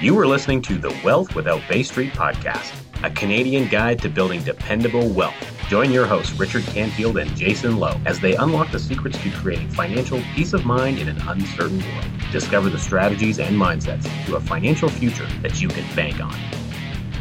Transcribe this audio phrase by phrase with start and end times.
[0.00, 4.42] You are listening to the Wealth Without Bay Street podcast, a Canadian guide to building
[4.42, 5.34] dependable wealth.
[5.68, 9.70] Join your hosts, Richard Canfield and Jason Lowe, as they unlock the secrets to creating
[9.70, 12.06] financial peace of mind in an uncertain world.
[12.32, 16.36] Discover the strategies and mindsets to a financial future that you can bank on.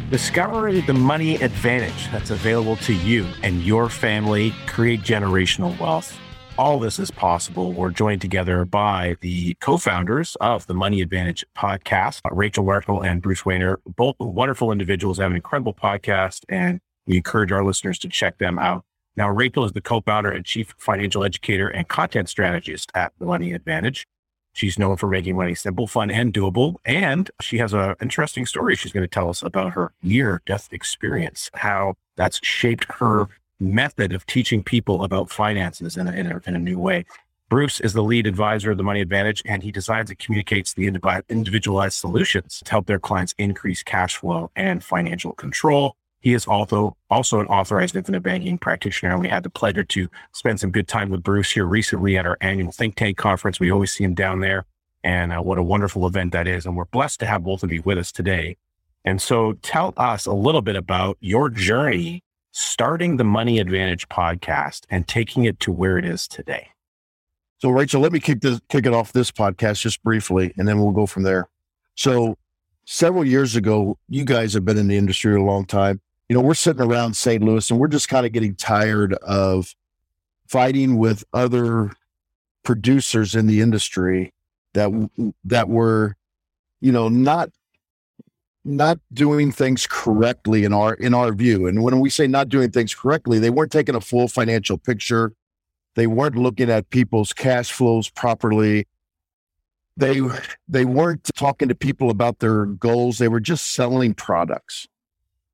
[0.10, 4.52] Discover the money advantage that's available to you and your family.
[4.66, 6.20] Create generational wealth.
[6.56, 7.74] All this is possible.
[7.74, 13.24] We're joined together by the co-founders of the Money Advantage podcast, uh, Rachel Marshall and
[13.24, 18.08] Bruce Wehner, both wonderful individuals, have an incredible podcast, and we encourage our listeners to
[18.08, 18.86] check them out.
[19.16, 23.54] Now, Rachel is the co-founder and chief financial educator and content strategist at the Money
[23.54, 24.06] Advantage.
[24.54, 26.76] She's known for making money simple, fun, and doable.
[26.86, 30.70] And she has an interesting story she's going to tell us about her near death
[30.72, 33.28] experience, how that's shaped her
[33.64, 37.06] method of teaching people about finances in a, in a, in a new way.
[37.50, 40.88] Bruce is the lead advisor of the Money Advantage, and he designs and communicates the
[40.88, 45.96] individualized solutions to help their clients increase cash flow and financial control.
[46.20, 50.10] He is also also an authorized infinite banking practitioner, and we had the pleasure to
[50.32, 53.60] spend some good time with Bruce here recently at our annual think tank conference.
[53.60, 54.66] We always see him down there,
[55.04, 56.66] and uh, what a wonderful event that is.
[56.66, 58.56] And we're blessed to have both of you with us today.
[59.06, 62.24] And so, tell us a little bit about your journey
[62.54, 66.70] starting the Money Advantage podcast and taking it to where it is today.
[67.58, 70.80] So, Rachel, let me kick this kick it off this podcast just briefly, and then
[70.80, 71.50] we'll go from there.
[71.96, 72.38] So,
[72.86, 76.00] several years ago, you guys have been in the industry a long time
[76.34, 77.44] you know, we're sitting around St.
[77.44, 79.76] Louis and we're just kind of getting tired of
[80.48, 81.92] fighting with other
[82.64, 84.34] producers in the industry
[84.74, 84.90] that
[85.44, 86.16] that were,
[86.80, 87.50] you know, not
[88.66, 91.68] not doing things correctly in our in our view.
[91.68, 95.34] And when we say not doing things correctly, they weren't taking a full financial picture.
[95.96, 98.88] They weren't looking at people's cash flows properly.
[99.98, 100.22] They
[100.68, 103.18] they weren't talking to people about their goals.
[103.18, 104.88] They were just selling products.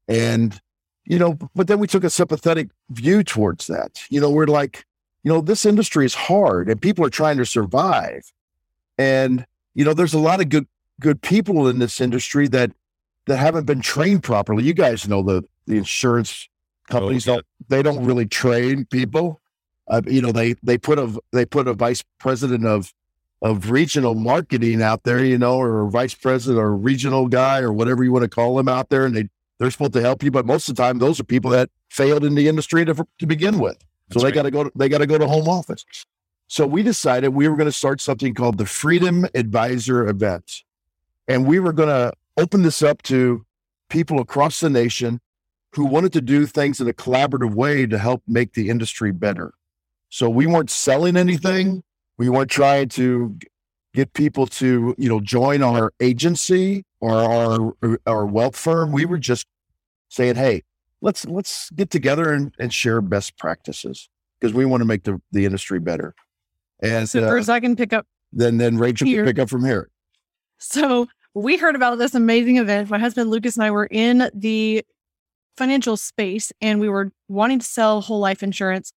[0.07, 0.59] And,
[1.05, 4.01] you know, but then we took a sympathetic view towards that.
[4.09, 4.85] You know, we're like,
[5.23, 8.31] you know, this industry is hard and people are trying to survive.
[8.97, 10.67] And, you know, there's a lot of good
[10.99, 12.71] good people in this industry that
[13.29, 14.63] that haven't been trained properly.
[14.63, 16.49] You guys know the the insurance
[16.89, 17.35] companies oh, yeah.
[17.35, 19.39] don't they don't really train people.
[19.87, 22.93] Uh, you know, they they put a they put a vice president of
[23.41, 27.59] of regional marketing out there, you know, or a vice president or a regional guy
[27.59, 29.29] or whatever you want to call them out there, and they
[29.59, 32.23] they're supposed to help you, but most of the time, those are people that failed
[32.23, 33.77] in the industry to, to begin with.
[34.11, 34.33] So That's they right.
[34.33, 34.63] got to go.
[34.63, 35.85] To, they got to go to home office.
[36.47, 40.63] So we decided we were going to start something called the Freedom Advisor Event,
[41.27, 43.45] and we were going to open this up to
[43.89, 45.19] people across the nation
[45.73, 49.53] who wanted to do things in a collaborative way to help make the industry better.
[50.09, 51.83] So we weren't selling anything.
[52.17, 53.37] We weren't trying to
[53.93, 58.91] get people to, you know, join our agency or our our wealth firm.
[58.91, 59.45] We were just
[60.09, 60.63] saying, hey,
[61.01, 65.21] let's let's get together and, and share best practices because we want to make the,
[65.31, 66.15] the industry better.
[66.81, 69.23] And so first uh, I can pick up then then Rachel here.
[69.23, 69.89] can pick up from here.
[70.57, 71.07] So
[71.39, 72.89] we heard about this amazing event.
[72.89, 74.83] My husband Lucas and I were in the
[75.57, 78.91] financial space and we were wanting to sell whole life insurance,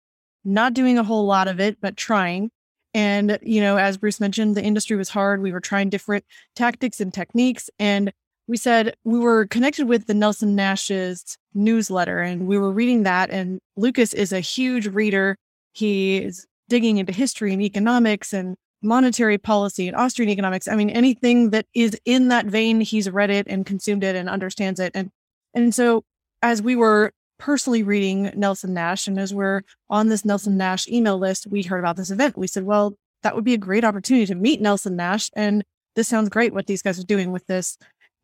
[0.44, 2.50] not doing a whole lot of it, but trying.
[2.94, 5.42] And, you know, as Bruce mentioned, the industry was hard.
[5.42, 6.24] We were trying different
[6.56, 7.70] tactics and techniques.
[7.78, 8.12] And
[8.46, 13.30] we said we were connected with the Nelson Nash's newsletter and we were reading that.
[13.30, 15.36] And Lucas is a huge reader.
[15.72, 20.68] He is digging into history and economics and monetary policy and Austrian economics.
[20.68, 24.28] I mean, anything that is in that vein, he's read it and consumed it and
[24.28, 24.92] understands it.
[24.94, 25.10] And
[25.54, 26.04] and so
[26.42, 29.08] as we were personally reading Nelson Nash.
[29.08, 32.38] And as we're on this Nelson Nash email list, we heard about this event.
[32.38, 35.30] We said, well, that would be a great opportunity to meet Nelson Nash.
[35.34, 35.64] And
[35.96, 37.76] this sounds great what these guys are doing with this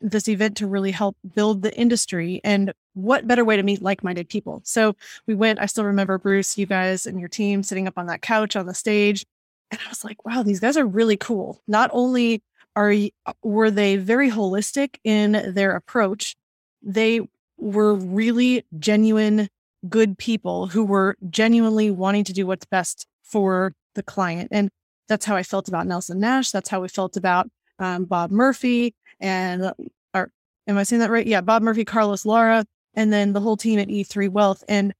[0.02, 4.28] this event to really help build the industry and what better way to meet like-minded
[4.28, 4.94] people so
[5.26, 8.20] we went i still remember bruce you guys and your team sitting up on that
[8.20, 9.24] couch on the stage
[9.70, 12.42] and i was like wow these guys are really cool not only
[12.74, 12.94] are
[13.42, 16.36] were they very holistic in their approach
[16.82, 17.20] they
[17.58, 19.48] were really genuine,
[19.88, 24.48] good people who were genuinely wanting to do what's best for the client.
[24.52, 24.70] And
[25.08, 26.50] that's how I felt about Nelson Nash.
[26.50, 27.48] That's how we felt about
[27.78, 29.72] um, Bob Murphy and,
[30.14, 30.30] or
[30.66, 31.26] am I saying that right?
[31.26, 32.64] Yeah, Bob Murphy, Carlos Lara,
[32.94, 34.64] and then the whole team at E3 Wealth.
[34.68, 34.94] And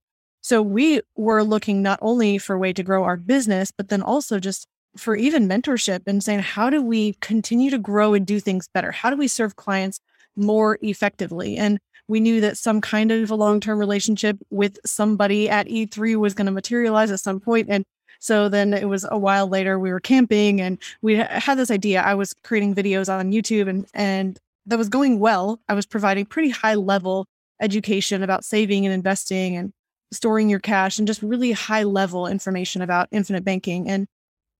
[0.47, 4.01] so we were looking not only for a way to grow our business, but then
[4.01, 4.65] also just
[4.95, 8.93] for even mentorship and saying, how do we continue to grow and do things better?
[8.93, 9.99] How do we serve clients
[10.37, 11.57] more effectively?
[11.57, 16.15] And we knew that some kind of a long term relationship with somebody at E3
[16.15, 17.67] was going to materialize at some point.
[17.69, 17.83] And
[18.21, 22.03] so then it was a while later, we were camping and we had this idea.
[22.03, 25.59] I was creating videos on YouTube and, and that was going well.
[25.67, 27.25] I was providing pretty high level
[27.61, 29.73] education about saving and investing and
[30.11, 33.89] storing your cash and just really high level information about infinite banking.
[33.89, 34.07] And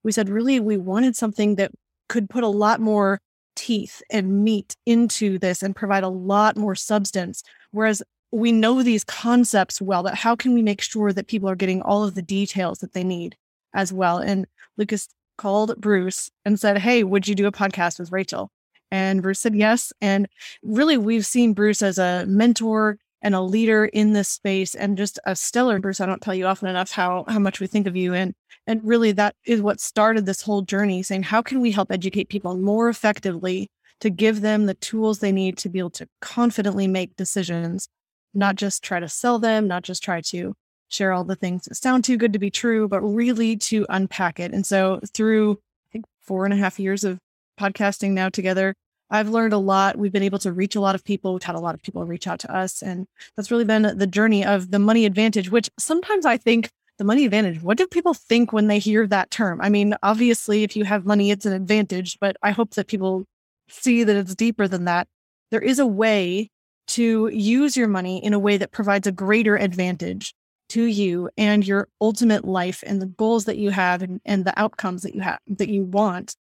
[0.03, 1.71] we said, really, we wanted something that
[2.09, 3.19] could put a lot more
[3.55, 7.43] teeth and meat into this and provide a lot more substance.
[7.71, 11.55] Whereas we know these concepts well, but how can we make sure that people are
[11.55, 13.35] getting all of the details that they need
[13.73, 14.17] as well?
[14.17, 14.45] And
[14.77, 15.07] Lucas
[15.37, 18.51] called Bruce and said, Hey, would you do a podcast with Rachel?
[18.91, 19.91] And Bruce said yes.
[20.01, 20.27] And
[20.61, 25.19] really, we've seen Bruce as a mentor and a leader in this space and just
[25.25, 25.99] a stellar Bruce.
[25.99, 28.13] I don't tell you often enough how how much we think of you.
[28.13, 28.33] And
[28.65, 32.29] and really that is what started this whole journey, saying how can we help educate
[32.29, 33.69] people more effectively
[34.01, 37.87] to give them the tools they need to be able to confidently make decisions,
[38.33, 40.53] not just try to sell them, not just try to
[40.89, 44.39] share all the things that sound too good to be true, but really to unpack
[44.39, 44.53] it.
[44.53, 47.19] And so through I think four and a half years of
[47.59, 48.75] podcasting now together,
[49.09, 49.97] I've learned a lot.
[49.97, 51.33] We've been able to reach a lot of people.
[51.33, 52.81] We've had a lot of people reach out to us.
[52.81, 57.03] And that's really been the journey of the money advantage, which sometimes I think the
[57.03, 59.61] money advantage, what do people think when they hear that term?
[59.61, 63.25] I mean, obviously, if you have money, it's an advantage, but I hope that people
[63.69, 65.07] see that it's deeper than that.
[65.51, 66.49] There is a way
[66.87, 70.33] to use your money in a way that provides a greater advantage
[70.69, 74.59] to you and your ultimate life and the goals that you have and, and the
[74.59, 76.35] outcomes that you have that you want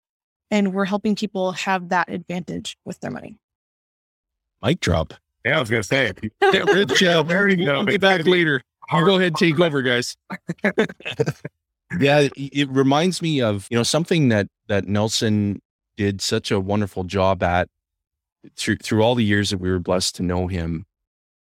[0.51, 3.38] and we're helping people have that advantage with their money.
[4.63, 5.13] Mic drop.
[5.44, 6.12] Yeah, I was gonna say.
[6.42, 7.75] Rich, uh, there you go.
[7.75, 8.62] I'll be back later.
[8.89, 10.15] I'll go ahead and take over, guys.
[12.00, 15.62] yeah, it reminds me of you know something that that Nelson
[15.97, 17.69] did such a wonderful job at
[18.56, 20.86] through through all the years that we were blessed to know him,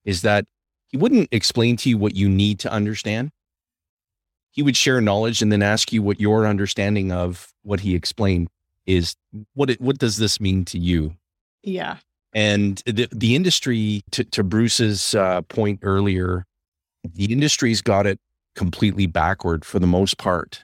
[0.06, 0.46] is that
[0.88, 3.31] he wouldn't explain to you what you need to understand.
[4.51, 8.50] He would share knowledge and then ask you what your understanding of what he explained
[8.89, 9.15] is
[9.53, 11.13] what it, what does this mean to you?
[11.63, 11.97] Yeah.
[12.33, 16.45] And the the industry to to Bruce's uh, point earlier,
[17.03, 18.19] the industry's got it
[18.56, 20.63] completely backward for the most part.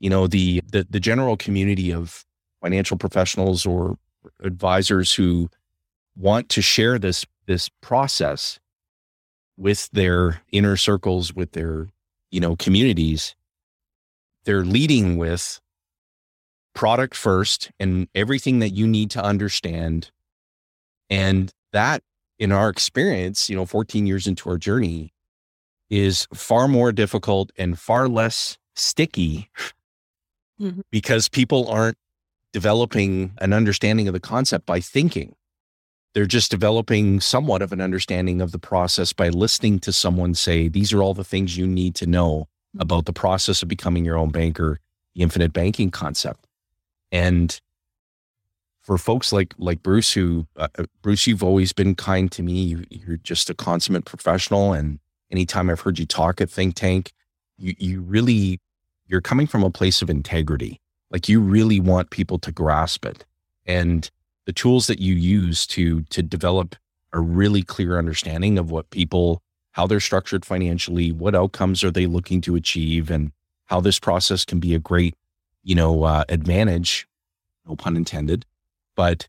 [0.00, 2.24] You know, the the the general community of
[2.62, 3.98] financial professionals or
[4.42, 5.50] advisors who
[6.16, 8.58] want to share this this process
[9.56, 11.88] with their inner circles with their
[12.30, 13.34] you know communities
[14.44, 15.60] they're leading with
[16.78, 20.12] product first and everything that you need to understand.
[21.10, 22.04] And that,
[22.38, 25.12] in our experience, you know, 14 years into our journey,
[25.90, 29.50] is far more difficult and far less sticky
[30.60, 30.82] mm-hmm.
[30.92, 31.98] because people aren't
[32.52, 35.34] developing an understanding of the concept by thinking.
[36.14, 40.68] They're just developing somewhat of an understanding of the process by listening to someone say,
[40.68, 42.46] These are all the things you need to know
[42.76, 42.82] mm-hmm.
[42.82, 44.78] about the process of becoming your own banker,
[45.16, 46.47] the infinite banking concept.
[47.10, 47.58] And
[48.88, 52.62] for folks like like Bruce, who uh, uh, Bruce, you've always been kind to me.
[52.62, 54.98] You, you're just a consummate professional, and
[55.30, 57.12] anytime I've heard you talk at Think Tank,
[57.58, 58.60] you you really
[59.06, 60.80] you're coming from a place of integrity.
[61.10, 63.26] Like you really want people to grasp it,
[63.66, 64.10] and
[64.46, 66.74] the tools that you use to to develop
[67.12, 72.06] a really clear understanding of what people how they're structured financially, what outcomes are they
[72.06, 73.32] looking to achieve, and
[73.66, 75.14] how this process can be a great
[75.68, 77.06] you know, uh, advantage,
[77.66, 78.46] no pun intended,
[78.96, 79.28] but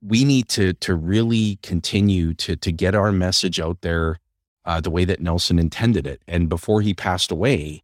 [0.00, 4.20] we need to to really continue to to get our message out there
[4.64, 6.22] uh, the way that Nelson intended it.
[6.28, 7.82] And before he passed away,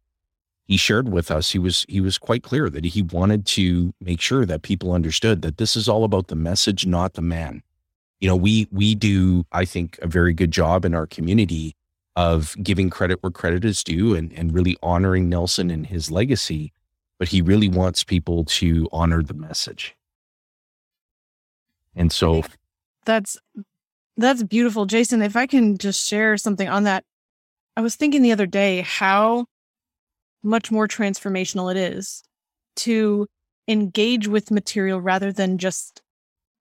[0.63, 4.21] he shared with us he was he was quite clear that he wanted to make
[4.21, 7.63] sure that people understood that this is all about the message, not the man.
[8.21, 11.75] You know, we we do I think a very good job in our community
[12.15, 16.71] of giving credit where credit is due and and really honoring Nelson and his legacy
[17.21, 19.95] but he really wants people to honor the message.
[21.95, 22.41] And so
[23.05, 23.37] that's
[24.17, 24.87] that's beautiful.
[24.87, 27.03] Jason, if I can just share something on that.
[27.77, 29.45] I was thinking the other day how
[30.41, 32.23] much more transformational it is
[32.77, 33.27] to
[33.67, 36.01] engage with material rather than just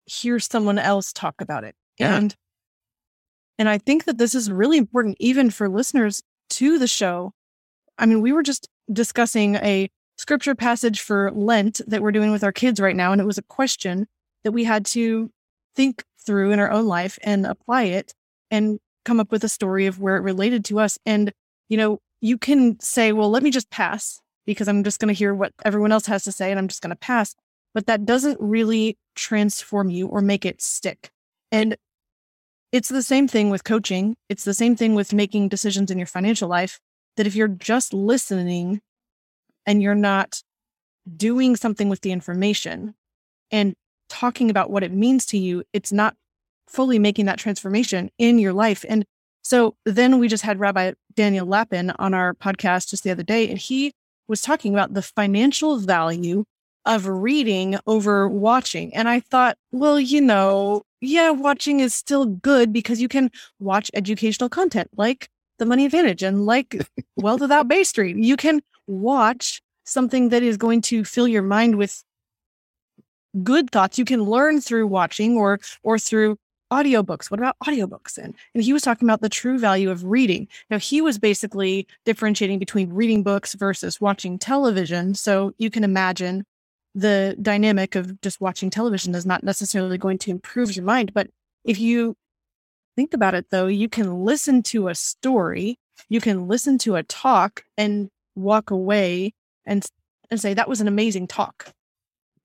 [0.07, 1.75] hear someone else talk about it.
[1.99, 2.17] Yeah.
[2.17, 2.35] And
[3.59, 7.33] and I think that this is really important even for listeners to the show.
[7.99, 12.43] I mean, we were just discussing a scripture passage for Lent that we're doing with
[12.43, 13.11] our kids right now.
[13.11, 14.07] And it was a question
[14.43, 15.31] that we had to
[15.75, 18.13] think through in our own life and apply it
[18.51, 20.97] and come up with a story of where it related to us.
[21.05, 21.31] And,
[21.69, 25.17] you know, you can say, well, let me just pass because I'm just going to
[25.17, 27.35] hear what everyone else has to say and I'm just going to pass.
[27.73, 31.11] But that doesn't really transform you or make it stick.
[31.51, 31.77] And
[32.71, 34.15] it's the same thing with coaching.
[34.29, 36.79] It's the same thing with making decisions in your financial life
[37.15, 38.81] that if you're just listening
[39.67, 40.41] and you're not
[41.15, 42.95] doing something with the information
[43.51, 43.75] and
[44.09, 46.15] talking about what it means to you, it's not
[46.67, 48.83] fully making that transformation in your life.
[48.89, 49.05] And
[49.41, 53.49] so then we just had Rabbi Daniel Lapin on our podcast just the other day,
[53.49, 53.93] and he
[54.27, 56.43] was talking about the financial value
[56.85, 58.93] of reading over watching.
[58.93, 63.91] And I thought, well, you know, yeah, watching is still good because you can watch
[63.93, 66.75] educational content like The Money Advantage and like
[67.15, 68.17] Wealth Without Bay Street.
[68.17, 72.03] You can watch something that is going to fill your mind with
[73.43, 73.97] good thoughts.
[73.97, 76.37] You can learn through watching or or through
[76.71, 77.31] audiobooks.
[77.31, 80.47] What about audiobooks and and he was talking about the true value of reading.
[80.69, 85.15] Now he was basically differentiating between reading books versus watching television.
[85.15, 86.45] So you can imagine
[86.95, 91.13] the dynamic of just watching television is not necessarily going to improve your mind.
[91.13, 91.29] But
[91.63, 92.15] if you
[92.95, 95.77] think about it though you can listen to a story
[96.09, 99.33] you can listen to a talk and walk away
[99.65, 99.85] and
[100.29, 101.73] and say that was an amazing talk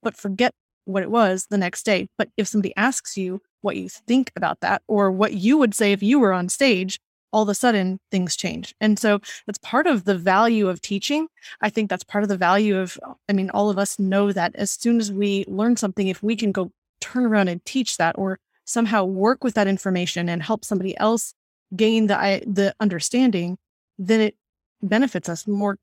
[0.03, 0.53] but forget
[0.85, 4.61] what it was the next day but if somebody asks you what you think about
[4.61, 7.01] that or what you would say if you were on stage,
[7.33, 8.75] all of a sudden things change.
[8.81, 11.29] And so that's part of the value of teaching.
[11.63, 14.33] I think that's part of the value of, uh, I mean, all of us know
[14.33, 16.71] that as soon as we learn something, if we can go
[17.01, 21.35] turn around and teach that or somehow work with that information and help somebody else
[21.75, 23.57] gain the, the understanding,
[23.99, 24.37] then it
[24.83, 25.79] benefits us more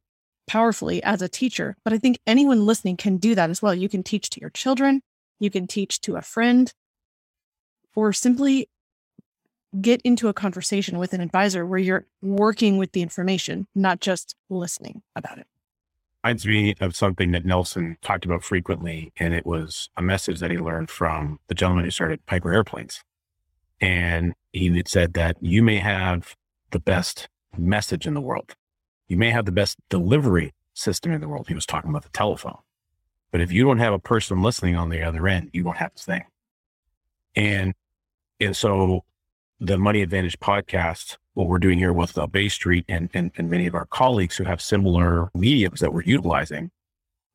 [0.48, 1.78] powerfully as a teacher.
[1.84, 3.74] But I think anyone listening can do that as well.
[3.74, 5.02] You can teach to your children,
[5.40, 6.74] you can teach to a friend,
[7.96, 8.70] or simply
[9.80, 14.36] get into a conversation with an advisor where you're working with the information, not just
[14.50, 15.48] listening about it.
[16.24, 20.52] Reminds me of something that Nelson talked about frequently, and it was a message that
[20.52, 23.04] he learned from the gentleman who started Piper Airplanes.
[23.80, 26.36] And he said that you may have
[26.72, 28.56] the best message in the world.
[29.10, 31.48] You may have the best delivery system in the world.
[31.50, 32.60] He was talking about the telephone.
[33.32, 35.92] But if you don't have a person listening on the other end, you don't have
[35.94, 36.26] this thing.
[37.36, 37.74] And
[38.40, 39.04] and so
[39.60, 43.68] the Money Advantage podcast, what we're doing here with Bay Street and, and, and many
[43.68, 46.72] of our colleagues who have similar mediums that we're utilizing,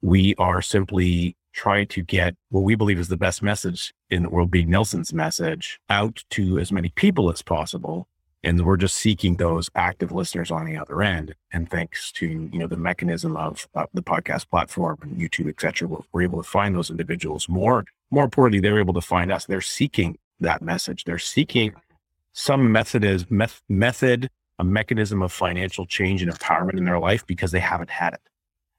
[0.00, 4.30] we are simply trying to get what we believe is the best message in the
[4.30, 8.08] world being Nelson's message out to as many people as possible.
[8.44, 11.34] And we're just seeking those active listeners on the other end.
[11.52, 15.60] And thanks to, you know, the mechanism of uh, the podcast platform and YouTube, et
[15.60, 19.32] cetera, we're, we're able to find those individuals more, more importantly, they're able to find
[19.32, 19.46] us.
[19.46, 21.04] They're seeking that message.
[21.04, 21.74] They're seeking
[22.32, 27.26] some method is meth- method, a mechanism of financial change and empowerment in their life
[27.26, 28.20] because they haven't had it.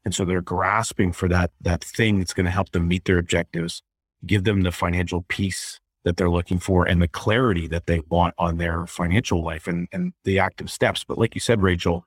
[0.04, 3.18] And so they're grasping for that, that thing that's going to help them meet their
[3.18, 3.82] objectives,
[4.26, 8.34] give them the financial peace that they're looking for and the clarity that they want
[8.38, 11.04] on their financial life and, and the active steps.
[11.04, 12.06] But like you said, Rachel,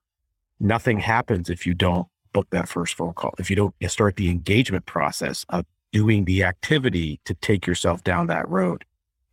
[0.59, 3.35] nothing happens if you don't book that first phone call.
[3.39, 8.29] If you don't start the engagement process of doing the activity to take yourself down
[8.29, 8.85] that road.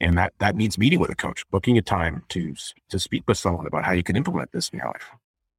[0.01, 2.55] And that, that means meeting with a coach, booking a time to,
[2.89, 5.11] to speak with someone about how you can implement this in your life.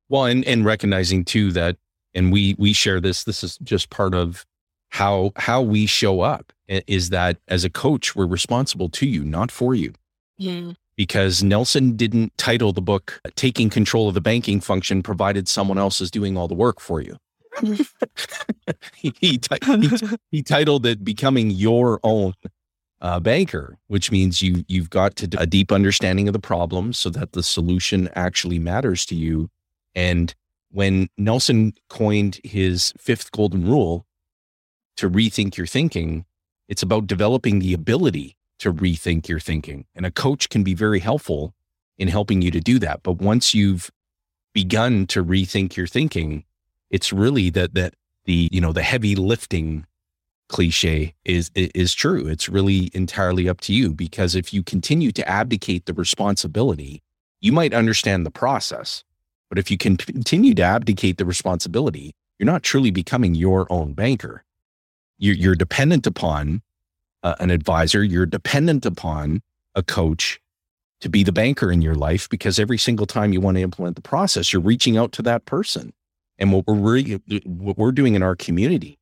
[0.09, 1.77] Well, and, and recognizing too that,
[2.15, 4.45] and we, we share this, this is just part of
[4.91, 9.51] how, how we show up is that as a coach, we're responsible to you, not
[9.51, 9.93] for you.
[10.39, 10.73] Yeah.
[10.97, 16.01] Because Nelson didn't title the book Taking Control of the Banking Function, provided someone else
[16.01, 17.19] is doing all the work for you.
[18.97, 19.91] he, he, he,
[20.31, 22.35] he, titled it Becoming Your Own
[23.01, 27.11] uh, banker, which means you you've got to a deep understanding of the problem so
[27.11, 29.51] that the solution actually matters to you.
[29.95, 30.35] And
[30.71, 34.06] when Nelson coined his fifth golden rule
[34.97, 36.25] to rethink your thinking,
[36.69, 39.85] it's about developing the ability to rethink your thinking.
[39.95, 41.55] And a coach can be very helpful
[41.99, 43.03] in helping you to do that.
[43.03, 43.91] But once you've
[44.53, 46.45] begun to rethink your thinking,
[46.91, 49.87] it's really that that the you know the heavy lifting
[50.49, 52.27] cliche is is true.
[52.27, 57.03] It's really entirely up to you because if you continue to abdicate the responsibility,
[57.41, 59.05] you might understand the process.
[59.49, 64.45] But if you continue to abdicate the responsibility, you're not truly becoming your own banker.
[65.19, 66.63] You're, you're dependent upon
[67.23, 68.03] uh, an advisor.
[68.05, 69.43] You're dependent upon
[69.75, 70.41] a coach
[71.01, 73.97] to be the banker in your life because every single time you want to implement
[73.97, 75.93] the process, you're reaching out to that person.
[76.39, 78.99] And what we're really, what we're doing in our community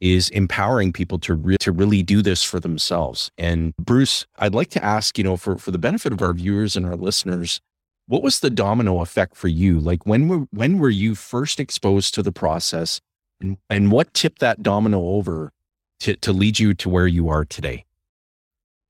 [0.00, 3.30] is empowering people to re- to really do this for themselves.
[3.38, 6.76] And Bruce, I'd like to ask, you know, for for the benefit of our viewers
[6.76, 7.60] and our listeners,
[8.06, 9.80] what was the domino effect for you?
[9.80, 13.00] Like when were when were you first exposed to the process,
[13.44, 15.52] and and what tipped that domino over
[16.00, 17.84] to to lead you to where you are today?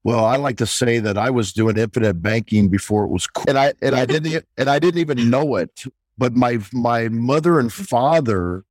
[0.03, 3.45] Well, I like to say that I was doing infinite banking before it was cool.
[3.49, 5.85] And I and I didn't and I didn't even know it.
[6.17, 8.65] But my my mother and father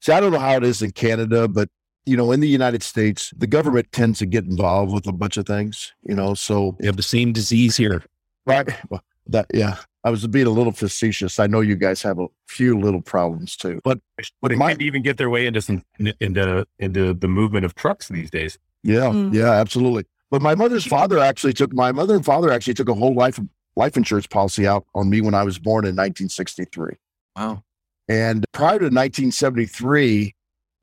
[0.00, 1.68] See, I don't know how it is in Canada, but
[2.04, 5.36] you know, in the United States, the government tends to get involved with a bunch
[5.36, 6.76] of things, you know, so.
[6.78, 8.04] We have the same disease here.
[8.44, 8.68] Right.
[8.88, 9.76] Well, that, yeah.
[10.04, 11.40] I was being a little facetious.
[11.40, 13.98] I know you guys have a few little problems too, but
[14.40, 18.06] but it might even get their way into some into into the movement of trucks
[18.06, 18.56] these days.
[18.84, 19.34] Yeah, mm.
[19.34, 20.04] yeah, absolutely.
[20.30, 23.40] But my mother's father actually took my mother and father actually took a whole life
[23.74, 26.92] life insurance policy out on me when I was born in 1963.
[27.34, 27.64] Wow.
[28.08, 30.34] And prior to 1973,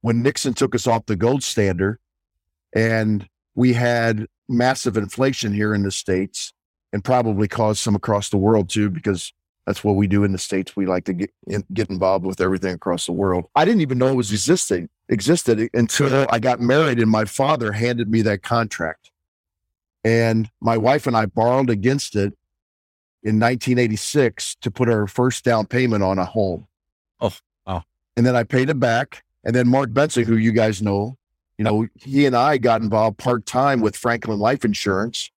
[0.01, 1.97] when Nixon took us off the gold standard
[2.75, 6.53] and we had massive inflation here in the States,
[6.93, 9.33] and probably cause some across the world too, because
[9.65, 10.75] that's what we do in the states.
[10.75, 13.45] We like to get in, get involved with everything across the world.
[13.55, 17.73] I didn't even know it was existing existed until I got married, and my father
[17.73, 19.11] handed me that contract,
[20.03, 22.33] and my wife and I borrowed against it
[23.23, 26.67] in 1986 to put our first down payment on a home.
[27.19, 27.33] Oh,
[27.65, 27.83] wow!
[28.15, 31.17] And then I paid it back, and then Mark Benson, who you guys know,
[31.57, 35.31] you know, he and I got involved part time with Franklin Life Insurance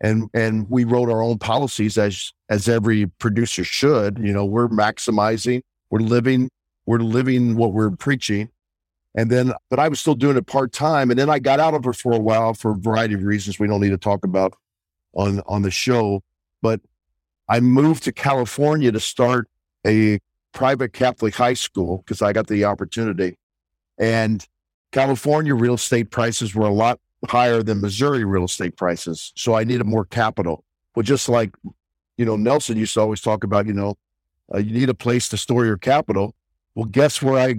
[0.00, 4.68] and and we wrote our own policies as as every producer should you know we're
[4.68, 6.50] maximizing we're living
[6.86, 8.48] we're living what we're preaching.
[9.16, 11.86] And then but i was still doing it part-time and then i got out of
[11.86, 14.54] it for a while for a variety of reasons we don't need to talk about
[15.14, 16.22] on on the show.
[16.60, 16.82] But
[17.48, 19.48] i moved to california to start
[19.86, 20.18] a
[20.52, 23.38] private catholic high school because i got the opportunity.
[23.98, 24.46] And
[24.92, 29.32] california real estate prices were a lot higher than Missouri real estate prices.
[29.36, 30.64] So I needed more capital.
[30.94, 31.54] But just like,
[32.16, 33.96] you know, Nelson used to always talk about, you know,
[34.54, 36.34] uh, you need a place to store your capital.
[36.74, 37.56] Well, guess where I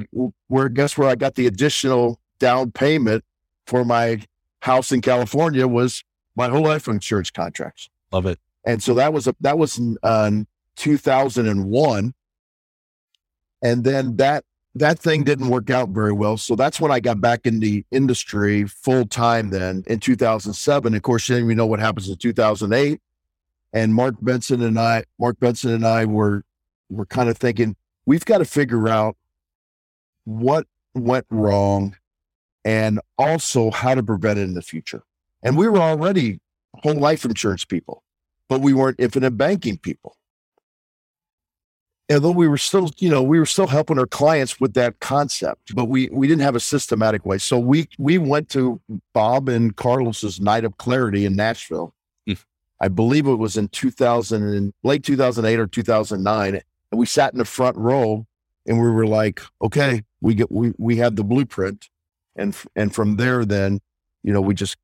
[0.47, 3.23] where guess where I got the additional down payment
[3.65, 4.21] for my
[4.61, 6.03] house in California was
[6.35, 7.89] my whole life insurance contracts.
[8.11, 8.39] Love it.
[8.65, 10.31] And so that was a that was in uh,
[10.75, 12.13] 2001,
[13.61, 14.43] and then that
[14.79, 16.37] that thing didn't work out very well.
[16.37, 20.93] So that's when I got back in the industry full time then in 2007.
[20.93, 22.99] Of course, then we know what happens in 2008.
[23.73, 26.43] And Mark Benson and I, Mark Benson and I were,
[26.89, 27.75] were kind of thinking,
[28.05, 29.15] we've got to figure out
[30.23, 31.95] what went wrong
[32.65, 35.03] and also how to prevent it in the future.
[35.43, 36.39] And we were already
[36.73, 38.03] whole life insurance people,
[38.49, 40.16] but we weren't infinite banking people
[42.11, 45.75] although we were still, you know, we were still helping our clients with that concept,
[45.75, 47.37] but we we didn't have a systematic way.
[47.37, 48.81] So we we went to
[49.13, 51.93] Bob and Carlos's Night of Clarity in Nashville.
[52.27, 52.43] Mm.
[52.81, 57.39] I believe it was in 2000 and late 2008 or 2009, and we sat in
[57.39, 58.25] the front row
[58.65, 61.89] and we were like, okay, we get we we had the blueprint,
[62.35, 63.79] and and from there then,
[64.23, 64.77] you know, we just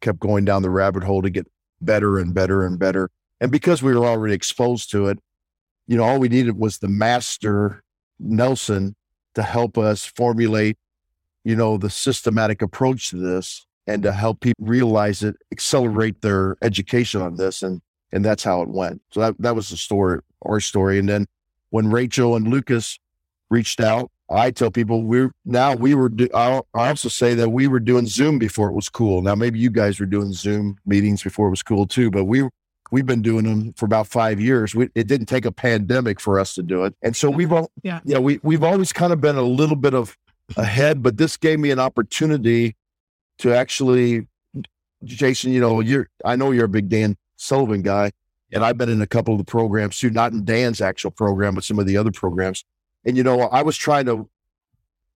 [0.00, 1.46] kept going down the rabbit hole to get
[1.80, 3.10] better and better and better.
[3.40, 5.18] And because we were already exposed to it,
[5.86, 7.82] you know, all we needed was the master
[8.18, 8.94] Nelson
[9.34, 10.76] to help us formulate,
[11.44, 16.56] you know, the systematic approach to this and to help people realize it, accelerate their
[16.62, 17.62] education on this.
[17.62, 17.80] And
[18.12, 19.02] and that's how it went.
[19.10, 20.98] So that, that was the story, our story.
[20.98, 21.26] And then
[21.70, 22.98] when Rachel and Lucas
[23.50, 27.68] reached out, I tell people we're now we were, do, I also say that we
[27.68, 29.22] were doing Zoom before it was cool.
[29.22, 32.48] Now, maybe you guys were doing Zoom meetings before it was cool too, but we
[32.90, 34.74] we've been doing them for about five years.
[34.74, 37.70] We, it didn't take a pandemic for us to do it, and so we've all
[37.82, 40.16] yeah yeah we we've always kind of been a little bit of
[40.56, 42.76] ahead, but this gave me an opportunity
[43.38, 44.28] to actually,
[45.04, 45.52] Jason.
[45.52, 48.12] You know, you're I know you're a big Dan Sullivan guy,
[48.52, 51.54] and I've been in a couple of the programs too, not in Dan's actual program,
[51.54, 52.64] but some of the other programs.
[53.04, 54.28] And you know, I was trying to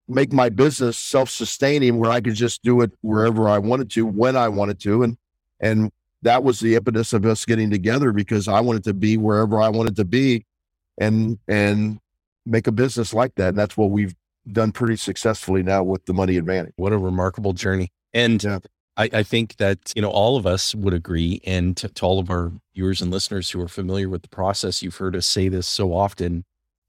[0.07, 4.35] make my business self-sustaining where I could just do it wherever I wanted to, when
[4.35, 5.17] I wanted to, and
[5.59, 5.91] and
[6.23, 9.69] that was the impetus of us getting together because I wanted to be wherever I
[9.69, 10.45] wanted to be
[10.97, 11.99] and and
[12.45, 13.49] make a business like that.
[13.49, 14.15] And that's what we've
[14.51, 16.73] done pretty successfully now with the money advantage.
[16.75, 17.89] What a remarkable journey.
[18.13, 18.59] And yeah.
[18.97, 21.39] I, I, think that, you know, all of us would agree.
[21.45, 24.81] And to, to all of our viewers and listeners who are familiar with the process,
[24.81, 26.43] you've heard us say this so often.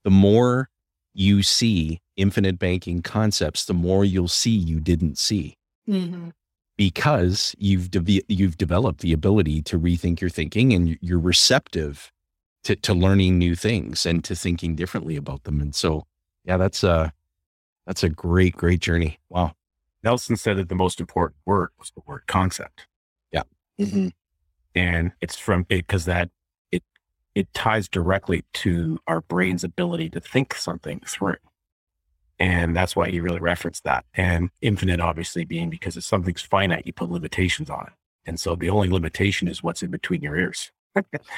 [0.05, 0.69] The more
[1.15, 5.57] you see infinite banking concepts, the more you'll see you didn't see.
[5.89, 6.31] Mm-hmm
[6.77, 12.11] because you've de- you've developed the ability to rethink your thinking and you're receptive
[12.65, 15.61] to, to learning new things and to thinking differently about them.
[15.61, 16.07] And so,
[16.45, 17.13] yeah, that's a
[17.87, 19.19] that's a great great journey.
[19.29, 19.53] Wow.
[20.03, 22.87] Nelson said that the most important word was the word concept.
[23.33, 23.43] Yeah.
[23.81, 24.09] Mm-hmm.
[24.75, 26.31] And it's from it because that
[26.71, 26.83] it
[27.35, 31.37] it ties directly to our brain's ability to think something through.
[32.43, 34.05] And that's why he really referenced that.
[34.15, 37.93] And infinite, obviously, being because if something's finite, you put limitations on it.
[38.27, 40.73] And so the only limitation is what's in between your ears.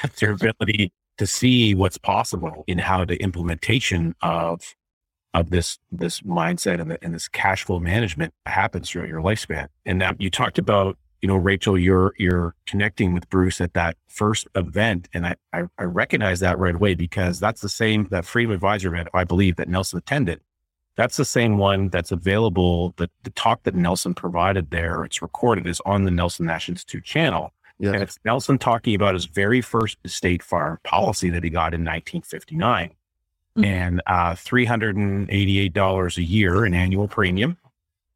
[0.03, 4.73] it's your ability to see what's possible in how the implementation of
[5.35, 9.67] of this this mindset and, the, and this cash flow management happens throughout your lifespan.
[9.85, 13.95] And now you talked about, you know, Rachel, you're you're connecting with Bruce at that
[14.07, 18.25] first event, and I I, I recognize that right away because that's the same that
[18.25, 20.41] Freedom Advisor event I believe that Nelson attended.
[20.95, 22.93] That's the same one that's available.
[22.97, 27.03] The, the talk that Nelson provided there, it's recorded, is on the Nelson Nash Institute
[27.03, 27.51] channel.
[27.79, 27.91] Yeah.
[27.91, 31.81] And it's Nelson talking about his very first state farm policy that he got in
[31.81, 33.65] 1959 mm-hmm.
[33.65, 37.57] and uh, $388 a year in annual premium.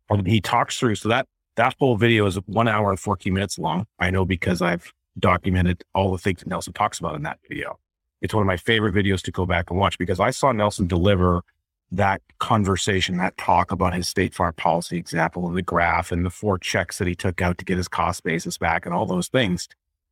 [0.09, 3.59] And he talks through, so that, that whole video is one hour and 14 minutes
[3.59, 3.85] long.
[3.99, 7.77] I know because I've documented all the things that Nelson talks about in that video.
[8.21, 10.87] It's one of my favorite videos to go back and watch because I saw Nelson
[10.87, 11.41] deliver
[11.91, 16.29] that conversation, that talk about his state farm policy example and the graph and the
[16.29, 19.27] four checks that he took out to get his cost basis back and all those
[19.27, 19.67] things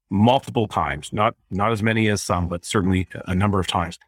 [0.10, 4.00] multiple times, not, not as many as some, but certainly a number of times.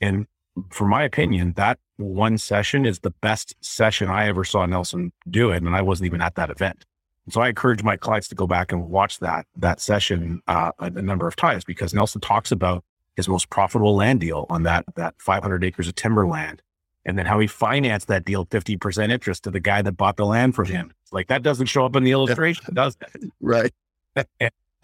[0.00, 0.26] And
[0.70, 5.50] for my opinion, that one session is the best session I ever saw Nelson do
[5.50, 5.62] it.
[5.62, 6.84] And I wasn't even at that event.
[7.30, 10.86] So I encourage my clients to go back and watch that, that session uh, a,
[10.86, 12.84] a number of times because Nelson talks about
[13.16, 16.60] his most profitable land deal on that, that 500 acres of timberland
[17.04, 20.26] and then how he financed that deal 50% interest to the guy that bought the
[20.26, 20.92] land from him.
[21.12, 23.30] Like that doesn't show up in the illustration, does it?
[23.40, 23.72] Right.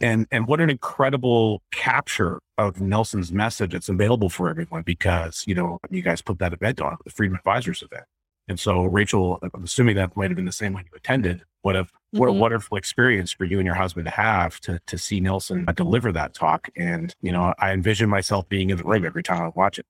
[0.03, 3.75] And, and what an incredible capture of Nelson's message.
[3.75, 7.37] It's available for everyone because, you know, you guys put that event on, the Freedom
[7.37, 8.05] Advisors event.
[8.49, 11.45] And so, Rachel, I'm assuming that might have been the same one you attended.
[11.63, 12.19] What a mm-hmm.
[12.19, 12.41] what a mm-hmm.
[12.41, 16.35] wonderful experience for you and your husband to have to to see Nelson deliver that
[16.35, 16.69] talk.
[16.77, 19.87] And you know, I envision myself being in the room every time I watch it.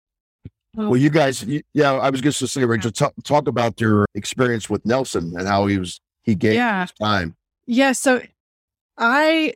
[0.75, 1.13] Well, you oh.
[1.13, 5.35] guys, yeah, I was just to say, Rachel, talk, talk about your experience with Nelson
[5.37, 6.87] and how he was, he gave yeah.
[7.01, 7.37] time.
[7.67, 7.93] Yeah.
[7.93, 8.23] So
[8.97, 9.55] I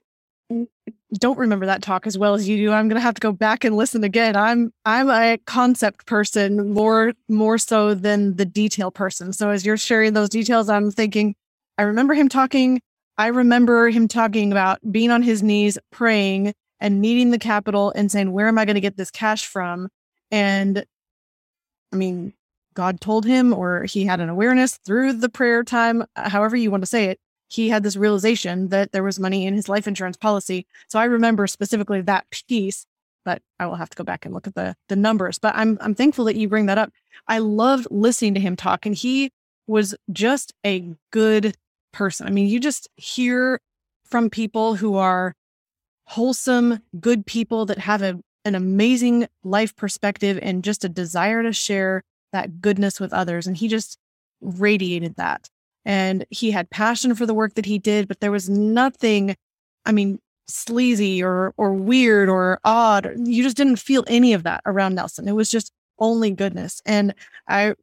[1.19, 2.73] don't remember that talk as well as you do.
[2.73, 4.35] I'm going to have to go back and listen again.
[4.35, 9.33] I'm, I'm a concept person more, more so than the detail person.
[9.33, 11.37] So as you're sharing those details, I'm thinking,
[11.79, 12.81] I remember him talking.
[13.17, 18.11] I remember him talking about being on his knees, praying and needing the capital and
[18.11, 19.89] saying, where am I going to get this cash from?
[20.33, 20.85] And
[21.95, 22.35] I mean,
[22.75, 26.71] God told him, or he had an awareness through the prayer time, uh, however you
[26.71, 27.21] want to say it.
[27.49, 30.67] He had this realization that there was money in his life insurance policy.
[30.89, 32.85] So I remember specifically that piece,
[33.25, 35.39] but I will have to go back and look at the the numbers.
[35.39, 36.91] But I'm I'm thankful that you bring that up.
[37.29, 39.31] I loved listening to him talk, and he
[39.69, 41.55] was just a good
[41.93, 42.27] person.
[42.27, 43.61] I mean, you just hear
[44.05, 45.35] from people who are
[46.07, 51.53] wholesome, good people that have a an amazing life perspective and just a desire to
[51.53, 52.03] share
[52.33, 53.47] that goodness with others.
[53.47, 53.99] And he just
[54.41, 55.49] radiated that.
[55.85, 59.37] And he had passion for the work that he did, but there was nothing,
[59.85, 63.11] I mean, sleazy or or weird or odd.
[63.19, 65.29] You just didn't feel any of that around Nelson.
[65.29, 66.83] It was just only goodness.
[66.85, 67.15] And
[67.49, 67.75] I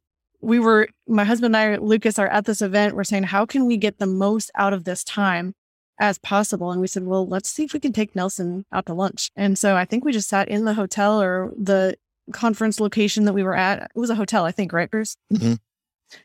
[0.41, 2.95] we were my husband and I, Lucas, are at this event.
[2.95, 5.54] We're saying, how can we get the most out of this time?
[6.02, 6.72] As possible.
[6.72, 9.30] And we said, well, let's see if we can take Nelson out to lunch.
[9.38, 11.96] And so I think we just sat in the hotel or the
[12.34, 13.84] conference location that we were at.
[13.84, 15.16] It was a hotel, I think, right, Bruce?
[15.32, 15.54] Mm-hmm.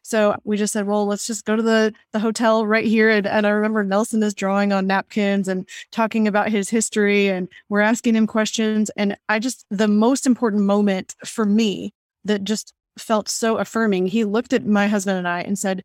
[0.03, 3.11] So we just said, well, let's just go to the, the hotel right here.
[3.11, 7.49] And, and I remember Nelson is drawing on napkins and talking about his history, and
[7.69, 8.91] we're asking him questions.
[8.97, 11.93] And I just, the most important moment for me
[12.25, 15.85] that just felt so affirming, he looked at my husband and I and said,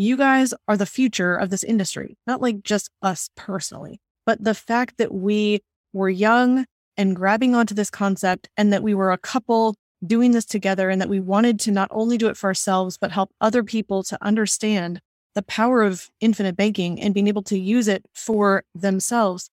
[0.00, 4.54] you guys are the future of this industry, not like just us personally, but the
[4.54, 5.60] fact that we
[5.92, 6.64] were young
[6.96, 9.74] and grabbing onto this concept and that we were a couple
[10.06, 13.12] doing this together and that we wanted to not only do it for ourselves, but
[13.12, 15.00] help other people to understand
[15.34, 19.50] the power of infinite banking and being able to use it for themselves.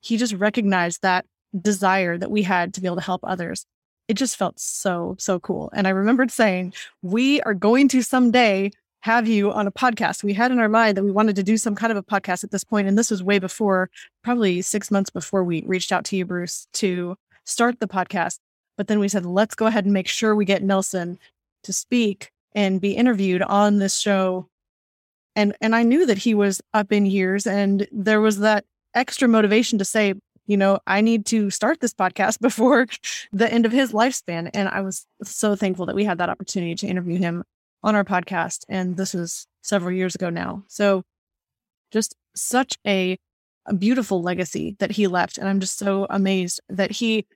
[0.00, 1.26] He just recognized that
[1.60, 3.66] desire that we had to be able to help others.
[4.08, 5.70] It just felt so, so cool.
[5.74, 8.70] And I remembered saying, we are going to someday
[9.02, 10.22] have you on a podcast.
[10.22, 12.44] We had in our mind that we wanted to do some kind of a podcast
[12.44, 13.90] at this point, and this was way before,
[14.22, 18.38] probably six months before we reached out to you, Bruce, to start the podcast.
[18.76, 21.18] But then we said, let's go ahead and make sure we get Nelson
[21.64, 24.48] to speak and be interviewed on this show.
[25.36, 29.28] And and I knew that he was up in years, and there was that extra
[29.28, 30.14] motivation to say,
[30.46, 32.86] you know, I need to start this podcast before
[33.32, 34.50] the end of his lifespan.
[34.52, 37.44] And I was so thankful that we had that opportunity to interview him
[37.82, 38.64] on our podcast.
[38.68, 40.64] And this was several years ago now.
[40.68, 41.02] So
[41.90, 43.18] just such a,
[43.66, 45.38] a beautiful legacy that he left.
[45.38, 47.26] And I'm just so amazed that he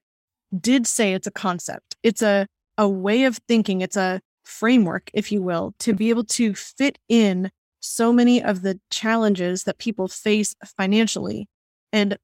[0.58, 1.96] did say it's a concept.
[2.02, 2.46] It's a,
[2.78, 3.80] a way of thinking.
[3.80, 8.62] It's a framework, if you will, to be able to fit in so many of
[8.62, 11.48] the challenges that people face financially
[11.92, 12.16] and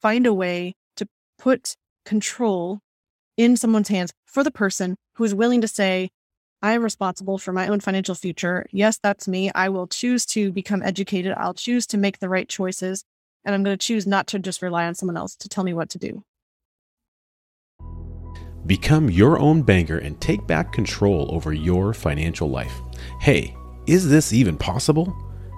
[0.00, 1.06] find a way to
[1.38, 2.80] put control
[3.36, 6.10] in someone's hands for the person who is willing to say,
[6.62, 8.66] I am responsible for my own financial future.
[8.70, 9.50] Yes, that's me.
[9.52, 11.34] I will choose to become educated.
[11.36, 13.04] I'll choose to make the right choices.
[13.44, 15.74] And I'm going to choose not to just rely on someone else to tell me
[15.74, 16.22] what to do.
[18.64, 22.80] Become your own banker and take back control over your financial life.
[23.20, 23.56] Hey,
[23.88, 25.12] is this even possible?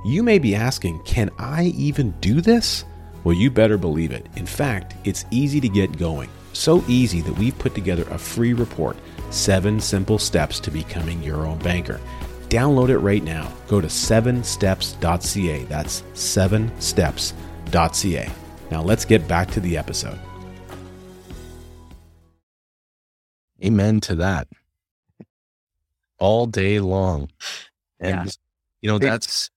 [0.07, 2.87] You may be asking, can I even do this?
[3.25, 4.27] Well, you better believe it.
[4.37, 6.31] In fact, it's easy to get going.
[6.55, 8.97] So easy that we've put together a free report
[9.35, 12.01] Seven Simple Steps to Becoming Your Own Banker.
[12.49, 13.53] Download it right now.
[13.69, 15.65] Go to 7steps.ca.
[15.65, 18.31] That's 7steps.ca.
[18.71, 20.19] Now let's get back to the episode.
[23.65, 24.49] Amen to that.
[26.19, 27.31] All day long.
[28.01, 28.33] And, Yeah.
[28.83, 29.51] you know, that's,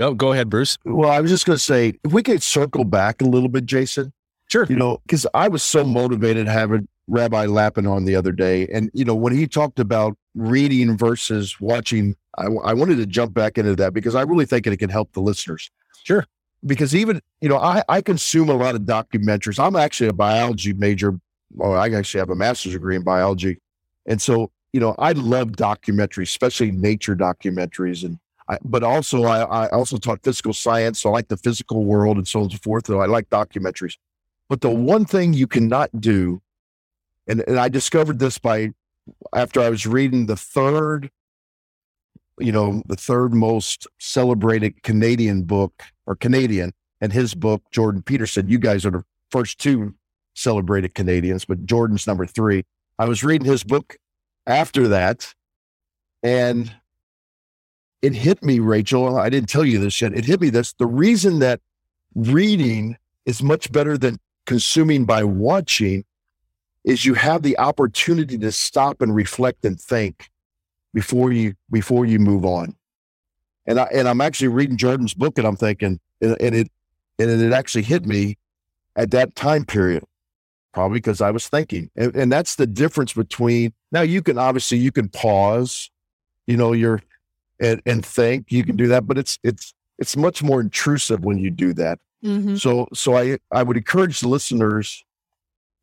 [0.00, 0.78] oh, go ahead, Bruce.
[0.84, 3.66] Well, I was just going to say, if we could circle back a little bit,
[3.66, 4.12] Jason,
[4.50, 4.66] Sure.
[4.68, 8.68] you know, because I was so motivated having Rabbi Lapin on the other day.
[8.68, 13.34] And, you know, when he talked about reading versus watching, I, I wanted to jump
[13.34, 15.70] back into that because I really think it can help the listeners.
[16.04, 16.24] Sure.
[16.64, 19.58] Because even, you know, I, I consume a lot of documentaries.
[19.58, 21.18] I'm actually a biology major.
[21.54, 23.58] Well, I actually have a master's degree in biology.
[24.06, 28.04] And so, you know, I love documentaries, especially nature documentaries.
[28.04, 31.00] And I, but also, I, I also taught physical science.
[31.00, 32.86] So I like the physical world and so on and so forth.
[32.86, 33.96] So I like documentaries.
[34.48, 36.41] But the one thing you cannot do,
[37.32, 38.70] and, and I discovered this by
[39.34, 41.10] after I was reading the third,
[42.38, 48.48] you know, the third most celebrated Canadian book or Canadian and his book, Jordan Peterson.
[48.48, 49.94] You guys are the first two
[50.34, 52.64] celebrated Canadians, but Jordan's number three.
[52.98, 53.96] I was reading his book
[54.46, 55.32] after that,
[56.22, 56.70] and
[58.02, 59.16] it hit me, Rachel.
[59.16, 60.12] I didn't tell you this yet.
[60.12, 60.74] It hit me this.
[60.74, 61.60] The reason that
[62.14, 66.04] reading is much better than consuming by watching
[66.84, 70.30] is you have the opportunity to stop and reflect and think
[70.94, 72.76] before you before you move on.
[73.66, 76.70] And I and I'm actually reading Jordan's book and I'm thinking and, and it
[77.18, 78.36] and it actually hit me
[78.96, 80.04] at that time period
[80.72, 81.90] probably because I was thinking.
[81.96, 85.90] And, and that's the difference between now you can obviously you can pause,
[86.46, 87.00] you know, you're
[87.60, 91.38] and, and think you can do that, but it's it's it's much more intrusive when
[91.38, 91.98] you do that.
[92.24, 92.56] Mm-hmm.
[92.56, 95.04] So so I I would encourage the listeners,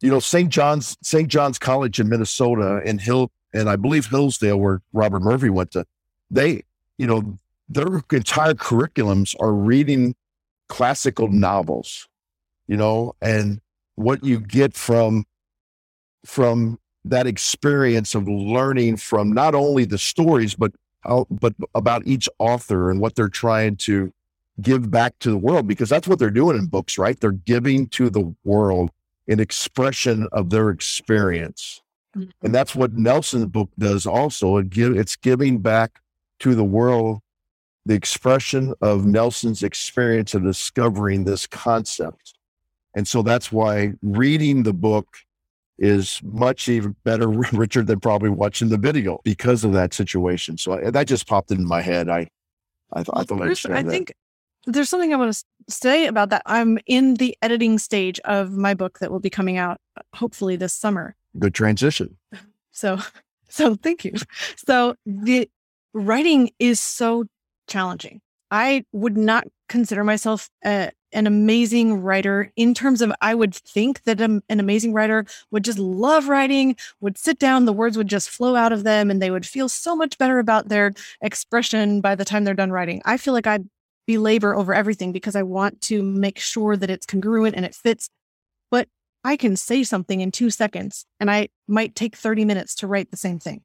[0.02, 0.50] you know, St.
[0.50, 1.28] John's St.
[1.28, 5.86] John's College in Minnesota and Hill and I believe Hillsdale where Robert Murphy went to,
[6.30, 6.64] they,
[6.98, 10.16] you know, their entire curriculums are reading
[10.68, 12.08] classical novels,
[12.68, 13.60] you know, and
[13.96, 15.26] what you get from
[16.26, 22.28] from that experience of learning from not only the stories but how, but about each
[22.40, 24.14] author and what they're trying to
[24.62, 27.88] give back to the world because that's what they're doing in books right they're giving
[27.88, 28.92] to the world
[29.30, 31.82] an expression of their experience
[32.42, 36.02] and that's what nelson's book does also it give, it's giving back
[36.40, 37.20] to the world
[37.86, 42.34] the expression of nelson's experience of discovering this concept
[42.96, 45.08] and so that's why reading the book
[45.80, 50.58] is much even better, Richard, than probably watching the video because of that situation.
[50.58, 52.10] So I, that just popped into my head.
[52.10, 52.28] I,
[52.92, 53.90] I, th- I thought Bruce, I that.
[53.90, 54.14] think
[54.66, 56.42] there's something I want to say about that.
[56.46, 60.56] I'm in the editing stage of my book that will be coming out uh, hopefully
[60.56, 61.16] this summer.
[61.38, 62.18] Good transition.
[62.72, 62.98] So,
[63.50, 64.14] so thank you.
[64.66, 65.50] So the
[65.94, 67.26] writing is so
[67.68, 68.22] challenging.
[68.52, 74.04] I would not consider myself a, an amazing writer in terms of I would think
[74.04, 78.30] that an amazing writer would just love writing, would sit down, the words would just
[78.30, 82.16] flow out of them, and they would feel so much better about their expression by
[82.16, 83.02] the time they're done writing.
[83.06, 83.60] I feel like I
[84.10, 88.10] belabor over everything because I want to make sure that it's congruent and it fits.
[88.72, 88.88] But
[89.24, 93.12] I can say something in two seconds, and I might take 30 minutes to write
[93.12, 93.62] the same thing.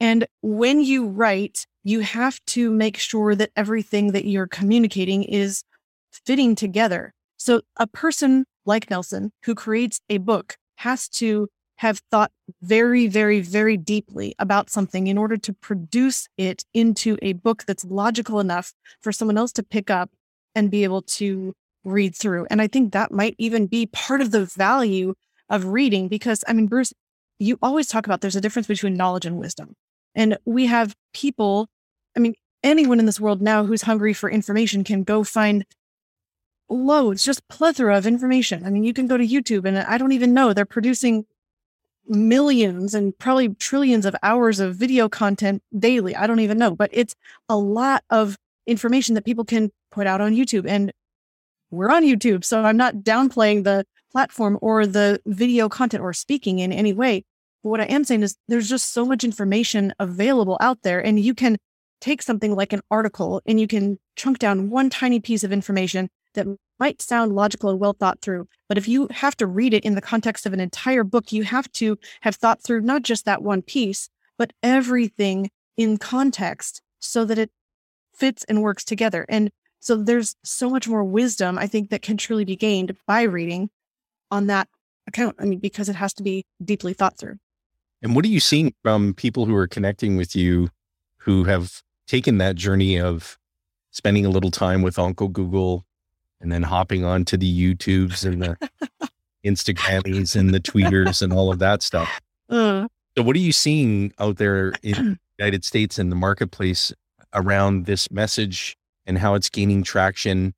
[0.00, 5.64] And when you write, you have to make sure that everything that you're communicating is
[6.10, 7.12] fitting together.
[7.36, 11.48] So a person like Nelson who creates a book has to
[11.84, 17.34] have thought very, very, very deeply about something in order to produce it into a
[17.34, 20.08] book that's logical enough for someone else to pick up
[20.54, 21.52] and be able to
[21.84, 22.46] read through.
[22.48, 25.12] And I think that might even be part of the value
[25.50, 26.94] of reading because, I mean, Bruce,
[27.38, 29.74] you always talk about there's a difference between knowledge and wisdom.
[30.14, 31.68] And we have people,
[32.16, 35.66] I mean, anyone in this world now who's hungry for information can go find
[36.70, 38.64] loads, just plethora of information.
[38.64, 41.26] I mean, you can go to YouTube and I don't even know they're producing
[42.06, 46.14] millions and probably trillions of hours of video content daily.
[46.14, 47.14] I don't even know, but it's
[47.48, 48.36] a lot of
[48.66, 50.68] information that people can put out on YouTube.
[50.68, 50.92] And
[51.70, 52.44] we're on YouTube.
[52.44, 57.24] So I'm not downplaying the platform or the video content or speaking in any way.
[57.62, 61.18] But what I am saying is there's just so much information available out there, and
[61.18, 61.56] you can
[62.00, 66.10] take something like an article and you can chunk down one tiny piece of information
[66.34, 66.46] that
[66.78, 68.48] might sound logical and well thought through.
[68.68, 71.44] But if you have to read it in the context of an entire book, you
[71.44, 74.08] have to have thought through not just that one piece,
[74.38, 77.50] but everything in context so that it
[78.14, 79.26] fits and works together.
[79.28, 83.22] And so there's so much more wisdom, I think, that can truly be gained by
[83.22, 83.70] reading
[84.30, 84.68] on that
[85.06, 85.36] account.
[85.38, 87.36] I mean, because it has to be deeply thought through.
[88.02, 90.68] And what are you seeing from people who are connecting with you
[91.18, 93.38] who have taken that journey of
[93.90, 95.84] spending a little time with Uncle Google
[96.44, 99.08] and then hopping on to the YouTubes and the
[99.44, 102.20] Instagrammies and the tweeters and all of that stuff.
[102.50, 106.92] Uh, so what are you seeing out there in the United States and the marketplace
[107.32, 108.76] around this message
[109.06, 110.52] and how it's gaining traction?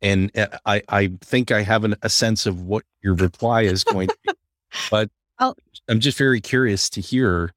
[0.00, 3.82] And uh, I, I think I have an, a sense of what your reply is
[3.82, 4.32] going to be,
[4.90, 5.56] but I'll,
[5.88, 7.52] I'm just very curious to hear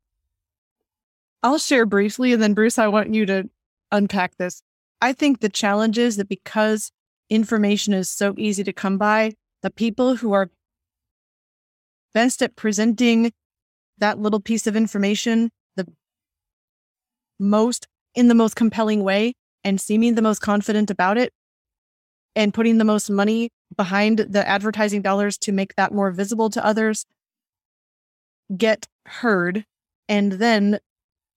[1.43, 3.49] I'll share briefly and then Bruce, I want you to
[3.91, 4.63] unpack this.
[4.99, 6.91] I think the challenge is that because
[7.29, 10.49] information is so easy to come by, the people who are
[12.13, 13.31] best at presenting
[13.97, 15.85] that little piece of information the
[17.39, 21.31] most in the most compelling way and seeming the most confident about it
[22.35, 26.65] and putting the most money behind the advertising dollars to make that more visible to
[26.65, 27.05] others
[28.57, 29.65] get heard
[30.07, 30.79] and then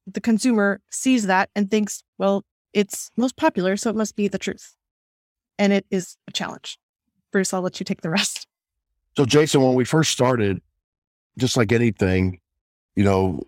[0.06, 4.38] the consumer sees that and thinks, well, it's most popular, so it must be the
[4.38, 4.74] truth.
[5.58, 6.78] And it is a challenge.
[7.30, 8.46] Bruce, I'll let you take the rest.
[9.16, 10.60] So, Jason, when we first started,
[11.38, 12.40] just like anything,
[12.96, 13.40] you know,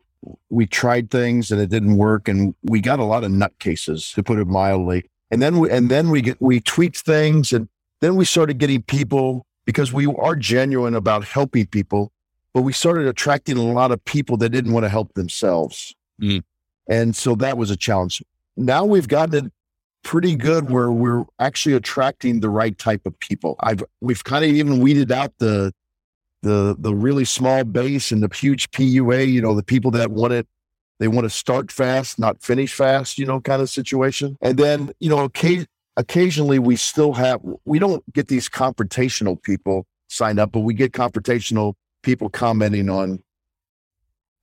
[0.48, 4.22] we tried things and it didn't work, and we got a lot of nutcases, to
[4.22, 5.04] put it mildly.
[5.30, 7.68] And then we and then we get we tweaked things, and
[8.00, 12.12] then we started getting people because we are genuine about helping people,
[12.52, 15.94] but we started attracting a lot of people that didn't want to help themselves.
[16.20, 16.42] Mm.
[16.86, 18.22] And so that was a challenge.
[18.56, 19.52] Now we've gotten it
[20.04, 23.56] pretty good where we're actually attracting the right type of people.
[23.60, 25.72] I've we've kind of even weeded out the
[26.42, 30.32] the the really small base and the huge PUA, you know, the people that want
[30.32, 30.46] it
[31.00, 34.38] they want to start fast, not finish fast, you know, kind of situation.
[34.40, 35.28] And then, you know,
[35.96, 40.92] occasionally we still have we don't get these confrontational people signed up, but we get
[40.92, 43.24] confrontational people commenting on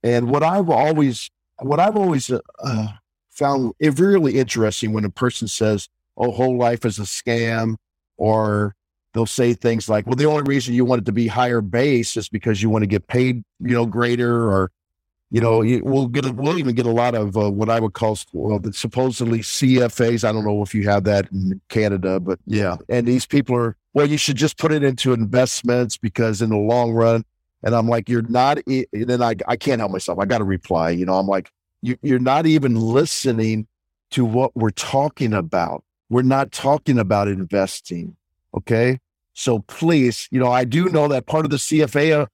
[0.02, 2.88] and what I've always what I've always uh, uh,
[3.32, 7.76] found it really interesting when a person says, "Oh, whole life is a scam,"
[8.16, 8.74] or
[9.14, 12.16] they'll say things like, "Well, the only reason you want it to be higher base
[12.16, 14.70] is because you want to get paid, you know, greater," or
[15.32, 17.94] you know, we'll get a, we'll even get a lot of uh, what I would
[17.94, 20.28] call well, supposedly CFAs.
[20.28, 22.76] I don't know if you have that in Canada, but yeah.
[22.90, 26.58] And these people are well, you should just put it into investments because in the
[26.58, 27.24] long run,
[27.62, 30.18] and I'm like, you're not, and then I, I can't help myself.
[30.18, 30.90] I got to reply.
[30.90, 31.50] You know, I'm like,
[31.82, 33.66] you, you're not even listening
[34.12, 35.84] to what we're talking about.
[36.08, 38.16] We're not talking about investing.
[38.54, 38.98] Okay.
[39.34, 42.26] So please, you know, I do know that part of the CFA uh,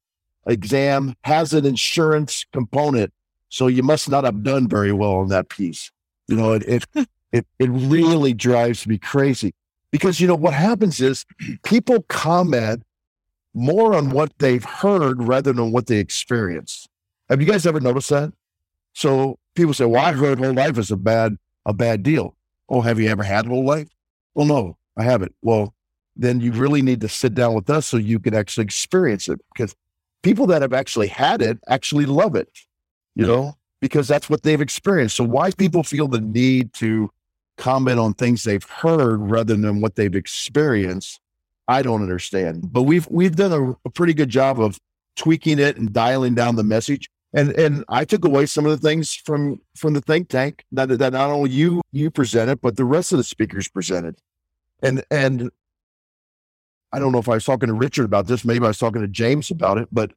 [0.46, 3.12] exam has an insurance component.
[3.48, 5.90] So you must not have done very well on that piece.
[6.26, 6.86] You know, it, it,
[7.32, 9.54] it, it really drives me crazy
[9.92, 11.24] because, you know, what happens is
[11.62, 12.82] people comment
[13.54, 16.86] more on what they've heard rather than what they experience.
[17.28, 18.32] Have you guys ever noticed that?
[18.98, 22.34] So people say, "Well, I heard whole life is a bad a bad deal."
[22.68, 23.88] Oh, have you ever had whole life?
[24.34, 25.36] Well, no, I haven't.
[25.40, 25.72] Well,
[26.16, 29.40] then you really need to sit down with us so you can actually experience it
[29.54, 29.76] because
[30.22, 32.50] people that have actually had it actually love it,
[33.14, 35.14] you know, because that's what they've experienced.
[35.14, 37.08] So why people feel the need to
[37.56, 41.20] comment on things they've heard rather than what they've experienced
[41.68, 42.72] I don't understand.
[42.72, 44.80] But we've we've done a, a pretty good job of
[45.16, 47.10] tweaking it and dialing down the message.
[47.34, 50.86] And and I took away some of the things from from the think tank that
[50.86, 54.16] that not only you you presented, but the rest of the speakers presented.
[54.82, 55.50] And and
[56.92, 59.02] I don't know if I was talking to Richard about this, maybe I was talking
[59.02, 60.12] to James about it, but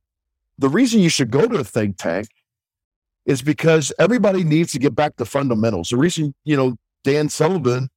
[0.57, 2.29] the reason you should go to a think tank
[3.25, 5.89] is because everybody needs to get back to fundamentals.
[5.89, 7.89] The reason, you know, Dan Sullivan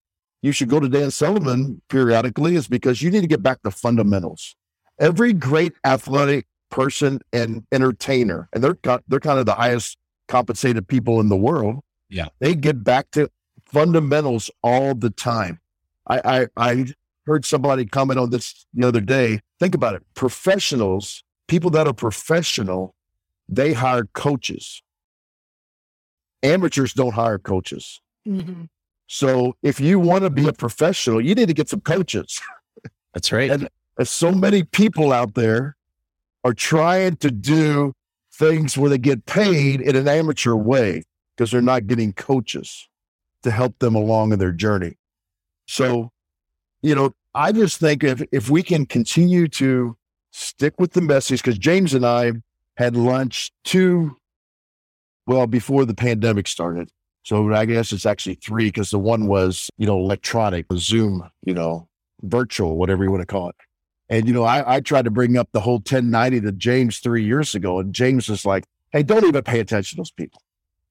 [0.45, 3.71] you should go to Dan Sullivan periodically is because you need to get back to
[3.71, 4.57] fundamentals.
[5.01, 6.45] Every great athletic
[6.75, 9.97] person and entertainer, and they're they're kind of the highest
[10.27, 11.81] compensated people in the world.
[12.11, 13.31] Yeah, they get back to
[13.65, 15.61] fundamentals all the time.
[16.09, 16.87] I I, I
[17.27, 19.41] heard somebody comment on this the other day.
[19.61, 22.97] Think about it: professionals, people that are professional,
[23.49, 24.83] they hire coaches.
[26.43, 28.01] Amateurs don't hire coaches.
[28.27, 28.65] Mm-hmm.
[29.07, 32.41] So if you want to be a professional, you need to get some coaches.
[33.15, 33.51] That's right.
[33.51, 33.69] And
[34.03, 35.77] so many people out there
[36.45, 37.95] are trying to do
[38.33, 41.03] things where they get paid in an amateur way
[41.37, 42.89] because they're not getting coaches
[43.43, 44.97] to help them along in their journey.
[45.67, 46.11] So,
[46.83, 49.97] you know, I just think if if we can continue to
[50.31, 52.33] stick with the message, because James and I
[52.77, 54.17] had lunch two,
[55.27, 56.91] well, before the pandemic started.
[57.23, 61.55] So I guess it's actually three because the one was, you know, electronic, Zoom, you
[61.55, 61.89] know,
[62.23, 63.57] virtual, whatever you want to call it.
[64.09, 67.25] And, you know, I, I tried to bring up the whole 1090 to James three
[67.25, 67.79] years ago.
[67.79, 70.43] And James was like, hey, don't even pay attention to those people.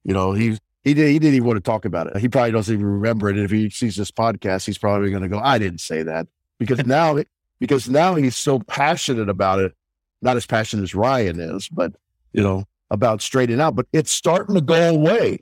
[0.02, 2.16] You know, he, he, did, he didn't even want to talk about it.
[2.18, 3.36] He probably doesn't even remember it.
[3.36, 6.26] And if he sees this podcast, he's probably going to go, I didn't say that
[6.58, 7.18] because now,
[7.60, 9.72] because now he's so passionate about it.
[10.20, 11.92] Not as passionate as Ryan is, but,
[12.32, 15.40] you know, about straightening out, but it's starting to go away.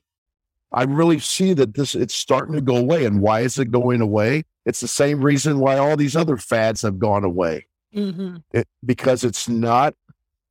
[0.73, 3.05] I really see that this it's starting to go away.
[3.05, 4.45] And why is it going away?
[4.65, 7.67] It's the same reason why all these other fads have gone away.
[7.95, 8.37] Mm-hmm.
[8.53, 9.95] It, because it's not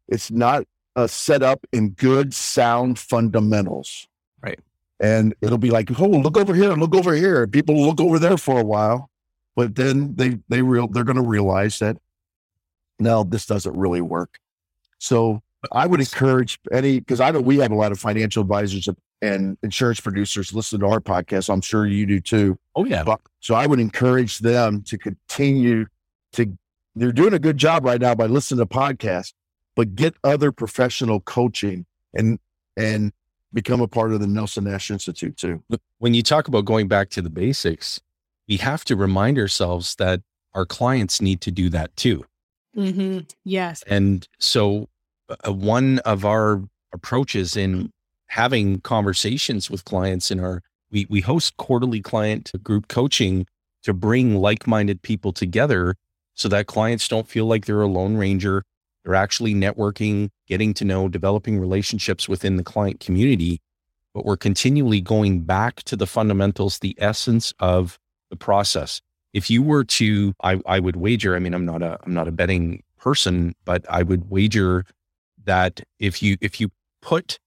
[0.08, 0.66] it's not
[0.96, 4.08] uh, set up in good sound fundamentals.
[4.42, 4.60] Right.
[5.00, 7.48] And it'll be like, oh, look over here, look over here.
[7.48, 9.10] People look over there for a while,
[9.56, 11.98] but then they they real they're going to realize that
[13.00, 14.38] no, this doesn't really work.
[15.00, 15.42] So
[15.72, 18.88] I would encourage any because I know we have a lot of financial advisors
[19.22, 21.52] and insurance producers listen to our podcast.
[21.52, 22.58] I'm sure you do too.
[22.76, 23.04] Oh yeah.
[23.04, 25.86] But, so I would encourage them to continue
[26.34, 26.58] to.
[26.96, 29.34] They're doing a good job right now by listening to podcasts,
[29.76, 32.40] but get other professional coaching and
[32.76, 33.14] and
[33.54, 35.64] become a part of the Nelson Nash Institute too.
[36.00, 38.02] When you talk about going back to the basics,
[38.48, 40.22] we have to remind ourselves that
[40.54, 42.26] our clients need to do that too.
[42.76, 43.20] Mm-hmm.
[43.44, 43.84] Yes.
[43.88, 44.90] And so,
[45.46, 46.64] one of our
[46.94, 47.92] approaches in
[48.28, 50.62] having conversations with clients in our
[50.92, 53.46] we we host quarterly client group coaching
[53.84, 55.96] to bring like-minded people together
[56.36, 58.64] so that clients don't feel like they're a lone ranger.
[59.04, 63.60] They're actually networking getting to know developing relationships within the client community.
[64.14, 67.98] But we're continually going back to the fundamentals the essence of
[68.30, 69.02] the process.
[69.34, 72.28] If you were to i i would wager i mean i'm not a i'm not
[72.28, 74.86] a betting person but i would wager
[75.46, 76.70] that if you if you
[77.02, 77.40] put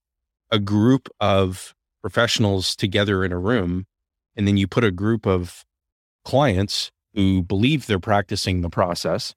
[0.51, 3.85] a group of professionals together in a room,
[4.35, 5.65] and then you put a group of
[6.23, 9.33] clients who believe they're practicing the process,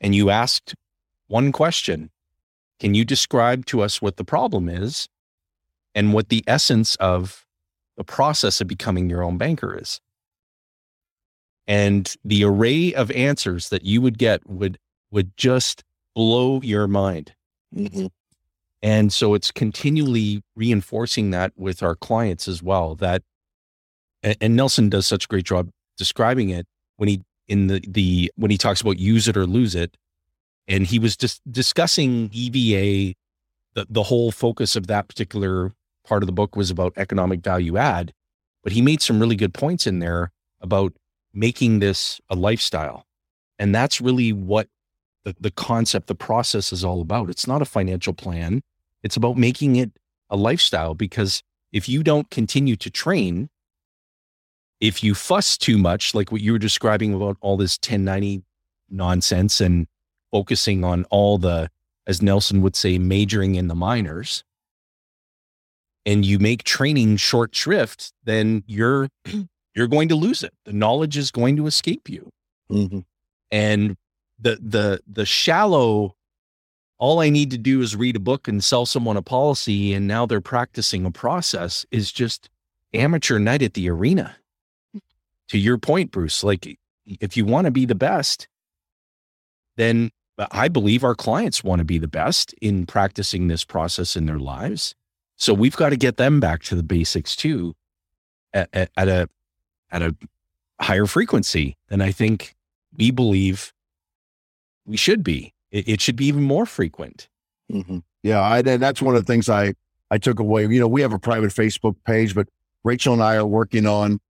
[0.00, 0.74] and you asked
[1.28, 2.10] one question
[2.78, 5.08] Can you describe to us what the problem is
[5.94, 7.44] and what the essence of
[7.96, 10.00] the process of becoming your own banker is?
[11.66, 14.78] And the array of answers that you would get would
[15.10, 15.82] would just
[16.14, 17.33] blow your mind.
[17.74, 18.06] Mm-hmm.
[18.82, 22.94] And so it's continually reinforcing that with our clients as well.
[22.94, 23.22] That
[24.22, 26.66] and Nelson does such a great job describing it
[26.96, 29.96] when he in the the when he talks about use it or lose it.
[30.66, 33.14] And he was just discussing EVA,
[33.74, 35.72] the, the whole focus of that particular
[36.06, 38.12] part of the book was about economic value add.
[38.62, 40.30] But he made some really good points in there
[40.62, 40.94] about
[41.34, 43.04] making this a lifestyle.
[43.58, 44.68] And that's really what
[45.24, 47.30] the, the concept, the process is all about.
[47.30, 48.62] It's not a financial plan.
[49.02, 49.90] It's about making it
[50.30, 53.48] a lifestyle because if you don't continue to train,
[54.80, 58.42] if you fuss too much, like what you were describing about all this 1090
[58.90, 59.86] nonsense and
[60.30, 61.70] focusing on all the,
[62.06, 64.44] as Nelson would say, majoring in the minors,
[66.06, 69.08] and you make training short shrift, then you're
[69.74, 70.52] you're going to lose it.
[70.64, 72.30] The knowledge is going to escape you.
[72.70, 73.00] Mm-hmm.
[73.50, 73.96] And
[74.38, 76.16] the the the shallow
[76.98, 80.06] all I need to do is read a book and sell someone a policy, and
[80.06, 82.48] now they're practicing a process is just
[82.94, 84.36] amateur night at the arena.
[85.48, 88.48] To your point, Bruce, like if you want to be the best,
[89.76, 94.16] then uh, I believe our clients want to be the best in practicing this process
[94.16, 94.94] in their lives.
[95.36, 97.74] So we've got to get them back to the basics too
[98.54, 99.28] at, at, at a
[99.90, 100.16] at a
[100.80, 102.54] higher frequency than I think
[102.96, 103.73] we believe
[104.86, 107.28] we should be it, it should be even more frequent.
[107.70, 107.98] Mm-hmm.
[108.22, 109.74] Yeah, I, and that's one of the things I
[110.10, 110.66] I took away.
[110.66, 112.48] You know, we have a private Facebook page, but
[112.84, 114.20] Rachel and I are working on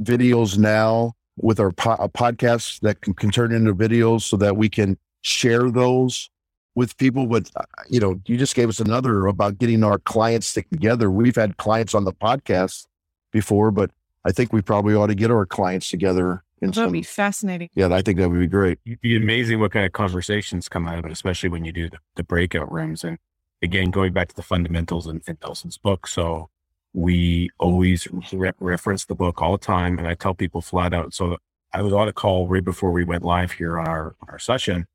[0.00, 4.68] videos now with our po- podcasts that can, can turn into videos so that we
[4.68, 6.30] can share those
[6.74, 7.26] with people.
[7.26, 11.10] But uh, you know, you just gave us another about getting our clients stick together.
[11.10, 12.86] We've had clients on the podcast
[13.32, 13.90] before, but
[14.24, 17.68] I think we probably ought to get our clients together that would be fascinating.
[17.74, 18.78] Yeah, I think that would be great.
[18.86, 21.90] It'd be amazing what kind of conversations come out of it, especially when you do
[21.90, 23.04] the, the breakout rooms.
[23.04, 23.18] And
[23.62, 26.06] again, going back to the fundamentals in, in Nelson's book.
[26.06, 26.48] So
[26.92, 29.98] we always re- reference the book all the time.
[29.98, 31.12] And I tell people flat out.
[31.12, 31.36] So
[31.72, 34.38] I was on a call right before we went live here on our, on our
[34.38, 34.86] session.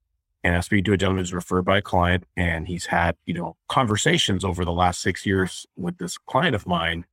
[0.44, 3.16] And I was speaking to a gentleman who's referred by a client, and he's had,
[3.28, 7.06] you know, conversations over the last six years with this client of mine,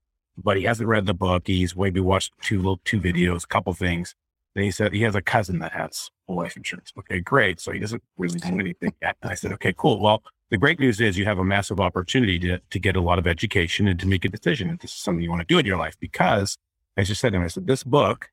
[0.42, 1.46] but he hasn't read the book.
[1.46, 4.14] He's maybe watched two little two videos, a couple things.
[4.55, 6.92] Then he said he has a cousin that has a life insurance.
[6.99, 7.61] Okay, great.
[7.61, 9.16] So he doesn't really do anything yet.
[9.22, 10.01] And I said, okay, cool.
[10.01, 13.18] Well, the great news is you have a massive opportunity to, to get a lot
[13.18, 15.59] of education and to make a decision if this is something you want to do
[15.59, 15.96] in your life.
[16.01, 16.57] Because
[16.96, 18.30] as you said to him, I said, this book,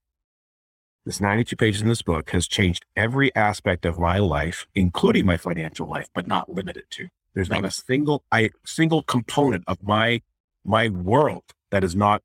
[1.05, 5.37] this 92 pages in this book has changed every aspect of my life, including my
[5.37, 7.07] financial life, but not limited to.
[7.35, 10.21] There's not a single, I, single component of my,
[10.63, 12.23] my world that is not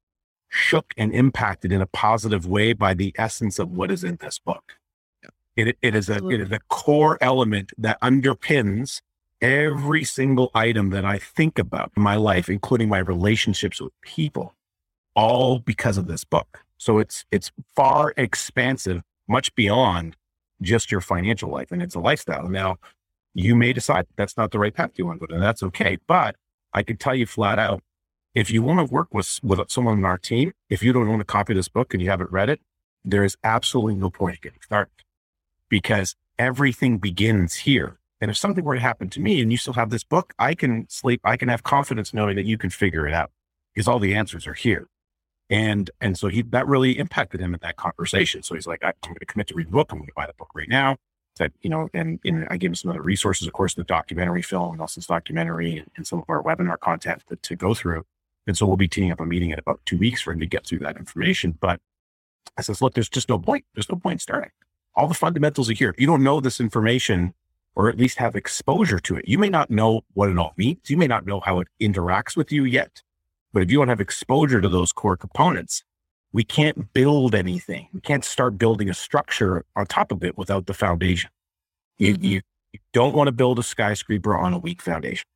[0.51, 4.38] shook and impacted in a positive way by the essence of what is in this
[4.38, 4.74] book.
[5.57, 9.01] It, it is a, it is a core element that underpins
[9.40, 14.55] every single item that I think about in my life, including my relationships with people,
[15.14, 16.64] all because of this book.
[16.78, 20.16] So it's it's far expansive, much beyond
[20.62, 22.48] just your financial life, and it's a lifestyle.
[22.48, 22.78] Now,
[23.34, 25.98] you may decide that's not the right path you want to go, and that's okay.
[26.07, 26.36] But
[26.72, 27.82] I can tell you flat out,
[28.35, 31.20] if you want to work with with someone on our team, if you don't want
[31.20, 32.61] to copy this book and you haven't read it,
[33.05, 34.93] there is absolutely no point in getting started
[35.68, 39.72] because everything begins here and if something were to happen to me and you still
[39.74, 43.07] have this book, I can sleep, I can have confidence knowing that you can figure
[43.07, 43.31] it out
[43.74, 44.89] because all the answers are here.
[45.49, 48.43] And and so he that really impacted him in that conversation.
[48.43, 49.91] So he's like, I'm going to commit to read the book.
[49.91, 50.97] I'm going to buy the book right now.
[51.39, 54.43] That you know, and, and I gave him some other resources, of course, the documentary
[54.43, 58.05] film, Nelson's documentary, and, and some of our webinar content to, to go through.
[58.51, 60.46] And so we'll be teeing up a meeting in about two weeks for him to
[60.46, 61.57] get through that information.
[61.61, 61.78] But
[62.59, 63.64] I says, look, there's just no point.
[63.74, 64.51] There's no point starting.
[64.96, 65.90] All the fundamentals are here.
[65.90, 67.32] If you don't know this information,
[67.76, 69.28] or at least have exposure to it.
[69.28, 70.90] You may not know what it all means.
[70.90, 73.03] You may not know how it interacts with you yet.
[73.53, 75.84] But if you don't have exposure to those core components,
[76.32, 77.86] we can't build anything.
[77.92, 81.30] We can't start building a structure on top of it without the foundation.
[81.98, 82.24] You, mm-hmm.
[82.24, 82.40] you,
[82.72, 85.26] you don't want to build a skyscraper on a weak foundation.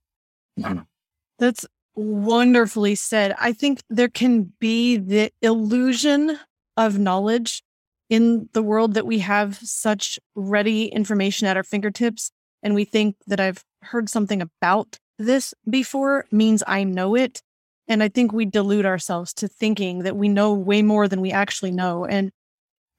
[1.39, 1.65] That's
[1.95, 3.35] wonderfully said.
[3.39, 6.39] I think there can be the illusion
[6.77, 7.63] of knowledge
[8.11, 12.31] in the world that we have such ready information at our fingertips
[12.65, 17.43] and we think that I've heard something about this before means I know it.
[17.87, 21.31] And I think we delude ourselves to thinking that we know way more than we
[21.31, 22.07] actually know.
[22.07, 22.33] And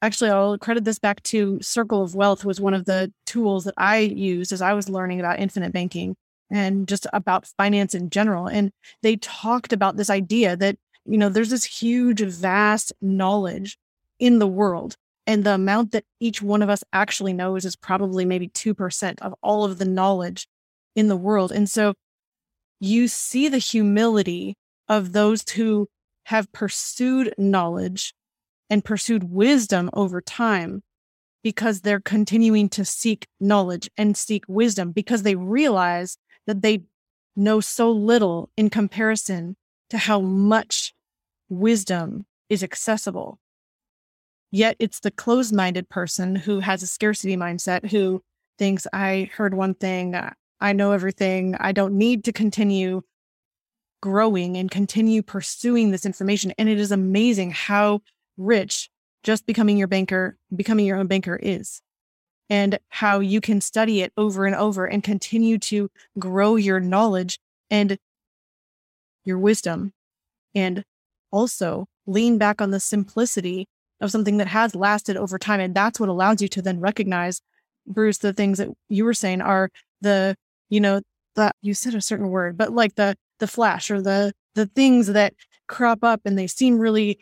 [0.00, 3.74] actually, I'll credit this back to Circle of Wealth was one of the tools that
[3.76, 6.14] I used as I was learning about infinite banking
[6.50, 8.46] and just about finance in general.
[8.46, 8.70] And
[9.02, 13.78] they talked about this idea that, you know, there's this huge, vast knowledge
[14.18, 14.96] in the world.
[15.26, 19.34] And the amount that each one of us actually knows is probably maybe 2% of
[19.42, 20.46] all of the knowledge
[20.94, 21.50] in the world.
[21.50, 21.94] And so
[22.78, 24.54] you see the humility
[24.88, 25.88] of those who
[26.26, 28.14] have pursued knowledge
[28.70, 30.82] and pursued wisdom over time
[31.42, 36.84] because they're continuing to seek knowledge and seek wisdom because they realize that they
[37.34, 39.56] know so little in comparison
[39.90, 40.94] to how much
[41.48, 43.38] wisdom is accessible.
[44.50, 48.22] Yet it's the closed minded person who has a scarcity mindset who
[48.58, 53.02] thinks, I heard one thing, uh, I know everything, I don't need to continue
[54.00, 56.52] growing and continue pursuing this information.
[56.58, 58.00] And it is amazing how
[58.36, 58.88] rich
[59.22, 61.82] just becoming your banker, becoming your own banker is,
[62.48, 67.38] and how you can study it over and over and continue to grow your knowledge
[67.70, 67.98] and
[69.24, 69.92] your wisdom.
[70.54, 70.84] And
[71.30, 73.66] also lean back on the simplicity
[74.00, 75.60] of something that has lasted over time.
[75.60, 77.40] And that's what allows you to then recognize,
[77.86, 79.70] Bruce, the things that you were saying are
[80.00, 80.36] the,
[80.68, 81.02] you know,
[81.34, 85.08] that you said a certain word, but like the the flash or the the things
[85.08, 85.34] that
[85.66, 87.18] crop up and they seem really,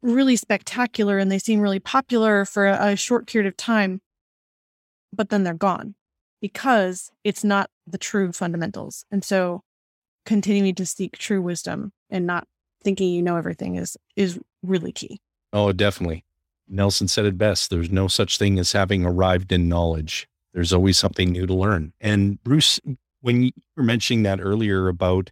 [0.00, 4.00] really spectacular and they seem really popular for a, a short period of time,
[5.12, 5.94] but then they're gone
[6.40, 9.04] because it's not the true fundamentals.
[9.10, 9.62] And so
[10.24, 12.46] continuing to seek true wisdom and not
[12.82, 15.20] thinking you know everything is is really key.
[15.52, 16.24] Oh, definitely.
[16.68, 17.70] Nelson said it best.
[17.70, 20.28] There's no such thing as having arrived in knowledge.
[20.54, 21.92] There's always something new to learn.
[22.00, 22.80] And Bruce,
[23.20, 25.30] when you were mentioning that earlier about,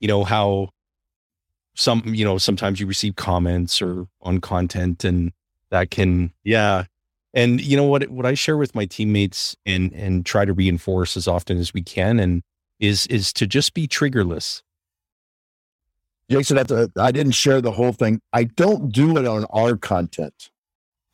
[0.00, 0.70] you know, how
[1.74, 5.32] some, you know, sometimes you receive comments or on content and
[5.70, 6.84] that can, yeah.
[7.34, 11.16] And you know what, what I share with my teammates and, and try to reinforce
[11.16, 12.42] as often as we can and
[12.78, 14.62] is, is to just be triggerless.
[16.30, 18.20] Jason, that's a, I didn't share the whole thing.
[18.32, 20.50] I don't do it on our content.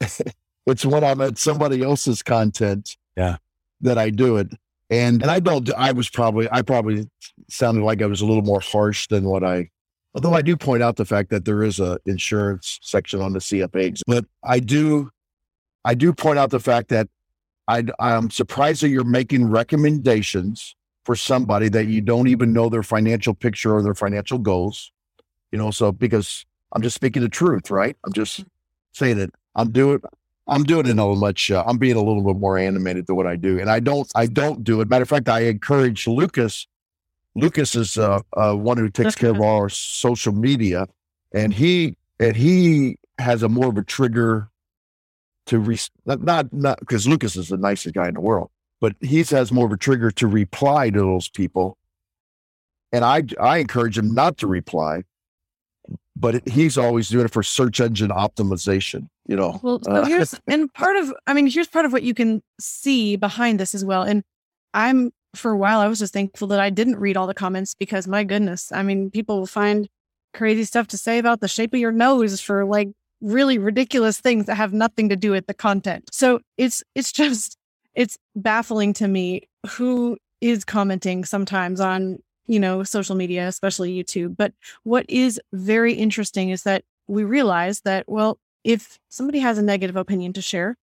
[0.67, 2.97] it's when I'm at somebody else's content.
[3.17, 3.39] Yeah.
[3.81, 4.53] That I do it.
[4.91, 7.09] And and I don't I was probably I probably
[7.49, 9.71] sounded like I was a little more harsh than what I
[10.15, 13.39] although I do point out the fact that there is a insurance section on the
[13.39, 14.03] CFAs.
[14.07, 15.11] But I do
[15.85, 17.09] I do point out the fact that
[17.69, 20.75] I, I'm surprised that you're making recommendations
[21.05, 24.93] for somebody that you don't even know their financial picture or their financial goals.
[25.53, 27.97] You know, so because I'm just speaking the truth, right?
[28.05, 28.45] I'm just
[28.93, 29.31] saying it.
[29.55, 30.01] I'm doing.
[30.47, 31.51] I'm doing it a much.
[31.51, 34.11] Uh, I'm being a little bit more animated than what I do, and I don't.
[34.15, 34.89] I don't do it.
[34.89, 36.67] Matter of fact, I encourage Lucas.
[37.37, 40.87] Lucas is uh, uh, one who takes care of our social media,
[41.33, 44.49] and he and he has a more of a trigger
[45.51, 49.19] to re- not not because Lucas is the nicest guy in the world, but he
[49.25, 51.77] has more of a trigger to reply to those people.
[52.93, 55.03] And I I encourage him not to reply,
[56.15, 59.09] but he's always doing it for search engine optimization.
[59.27, 59.59] You know.
[59.61, 62.43] Well, so uh, here's and part of I mean here's part of what you can
[62.61, 64.03] see behind this as well.
[64.03, 64.23] And
[64.73, 67.75] I'm for a while I was just thankful that I didn't read all the comments
[67.75, 69.89] because my goodness, I mean people will find
[70.33, 72.91] crazy stuff to say about the shape of your nose for like
[73.21, 76.09] really ridiculous things that have nothing to do with the content.
[76.13, 77.57] So it's it's just
[77.95, 84.37] it's baffling to me who is commenting sometimes on, you know, social media, especially YouTube.
[84.37, 84.53] But
[84.85, 89.97] what is very interesting is that we realize that well, if somebody has a negative
[89.97, 90.77] opinion to share,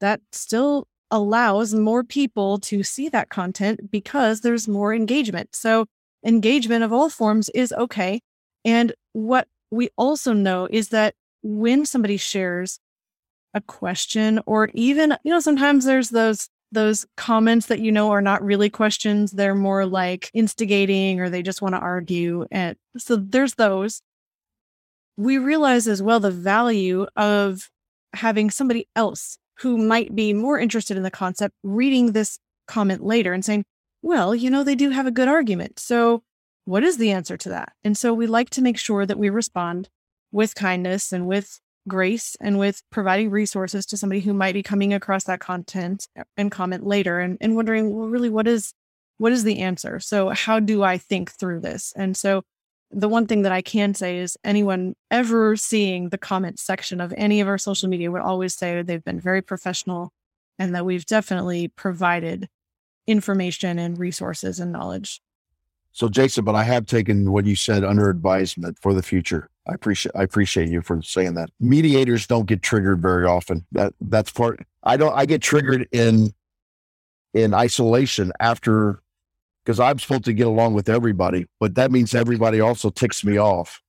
[0.00, 5.54] that still allows more people to see that content because there's more engagement.
[5.54, 5.86] So
[6.24, 8.20] engagement of all forms is okay.
[8.64, 11.14] And what we also know is that
[11.44, 12.80] when somebody shares
[13.52, 18.20] a question or even, you know, sometimes there's those those comments that you know are
[18.20, 22.46] not really questions, they're more like instigating or they just want to argue.
[22.50, 24.02] And so there's those.
[25.16, 27.70] We realize as well the value of
[28.12, 33.32] having somebody else who might be more interested in the concept reading this comment later
[33.32, 33.64] and saying,
[34.02, 35.78] well, you know, they do have a good argument.
[35.78, 36.24] So
[36.64, 37.72] what is the answer to that?
[37.84, 39.88] And so we like to make sure that we respond
[40.34, 44.92] with kindness and with grace and with providing resources to somebody who might be coming
[44.92, 48.74] across that content and comment later and, and wondering, well, really, what is
[49.16, 50.00] what is the answer?
[50.00, 51.92] So how do I think through this?
[51.94, 52.42] And so
[52.90, 57.14] the one thing that I can say is anyone ever seeing the comment section of
[57.16, 60.10] any of our social media would always say they've been very professional
[60.58, 62.48] and that we've definitely provided
[63.06, 65.20] information and resources and knowledge
[65.94, 69.48] so, Jason, but I have taken what you said under advisement for the future.
[69.68, 71.50] I appreciate I appreciate you for saying that.
[71.60, 73.64] Mediators don't get triggered very often.
[73.70, 74.66] That that's part.
[74.82, 75.16] I don't.
[75.16, 76.34] I get triggered in
[77.32, 79.02] in isolation after
[79.64, 83.38] because I'm supposed to get along with everybody, but that means everybody also ticks me
[83.38, 83.80] off.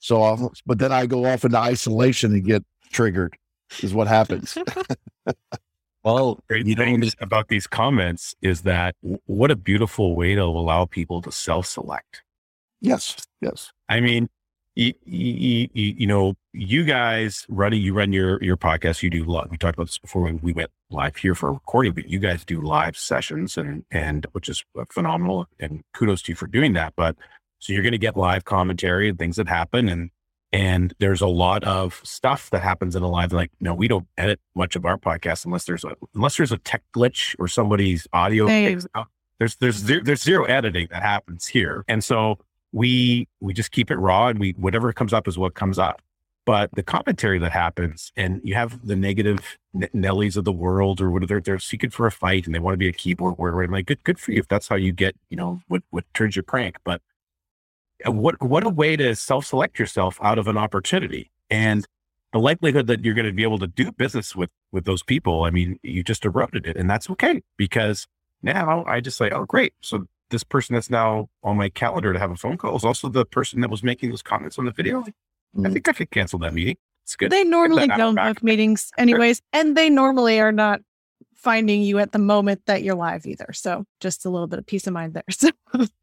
[0.00, 3.36] So, I'll, but then I go off into isolation and get triggered.
[3.82, 4.58] Is what happens.
[6.04, 8.96] Well, great you thing about these comments is that
[9.26, 12.22] what a beautiful way to allow people to self-select.
[12.80, 13.70] Yes, yes.
[13.88, 14.28] I mean,
[14.74, 19.02] you, you, you, know, you guys running, you run your your podcast.
[19.02, 19.48] You do live.
[19.50, 22.18] We talked about this before when we went live here for a recording, but you
[22.18, 25.46] guys do live sessions, and and which is uh, phenomenal.
[25.60, 26.94] And kudos to you for doing that.
[26.96, 27.16] But
[27.58, 30.10] so you're going to get live commentary and things that happen, and
[30.52, 33.32] and there's a lot of stuff that happens in a live.
[33.32, 36.58] Like, no, we don't edit much of our podcast unless there's a unless there's a
[36.58, 38.46] tech glitch or somebody's audio.
[39.38, 42.38] There's there's zero, there's zero editing that happens here, and so
[42.72, 46.02] we we just keep it raw and we whatever comes up is what comes up.
[46.44, 51.10] But the commentary that happens, and you have the negative Nellies of the world, or
[51.10, 53.62] whatever they're they're seeking for a fight and they want to be a keyboard warrior.
[53.62, 56.04] I'm like, good good for you if that's how you get you know what what
[56.14, 56.76] turns your crank.
[56.84, 57.00] But
[58.06, 61.30] what what a way to self-select yourself out of an opportunity.
[61.50, 61.86] And
[62.32, 65.44] the likelihood that you're going to be able to do business with with those people
[65.44, 68.06] i mean you just eroded it and that's okay because
[68.42, 72.18] now i just say oh great so this person that's now on my calendar to
[72.18, 74.72] have a phone call is also the person that was making those comments on the
[74.72, 75.02] video.
[75.02, 75.66] Mm-hmm.
[75.66, 76.76] i think i could cancel that meeting.
[77.04, 77.32] It's good.
[77.32, 80.80] They normally don't book meetings anyways and they normally are not
[81.42, 83.52] finding you at the moment that you're live either.
[83.52, 85.24] So just a little bit of peace of mind there.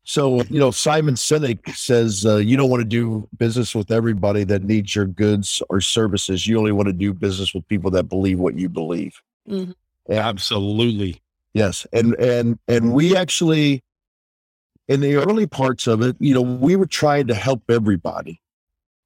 [0.04, 3.92] So, so you know, Simon Sinek says uh, you don't want to do business with
[3.92, 6.48] everybody that needs your goods or services.
[6.48, 9.22] You only want to do business with people that believe what you believe.
[9.48, 9.72] Mm-hmm.
[10.12, 11.22] Absolutely.
[11.54, 13.84] Yes, and and and we actually,
[14.88, 18.42] in the early parts of it, you know, we were trying to help everybody,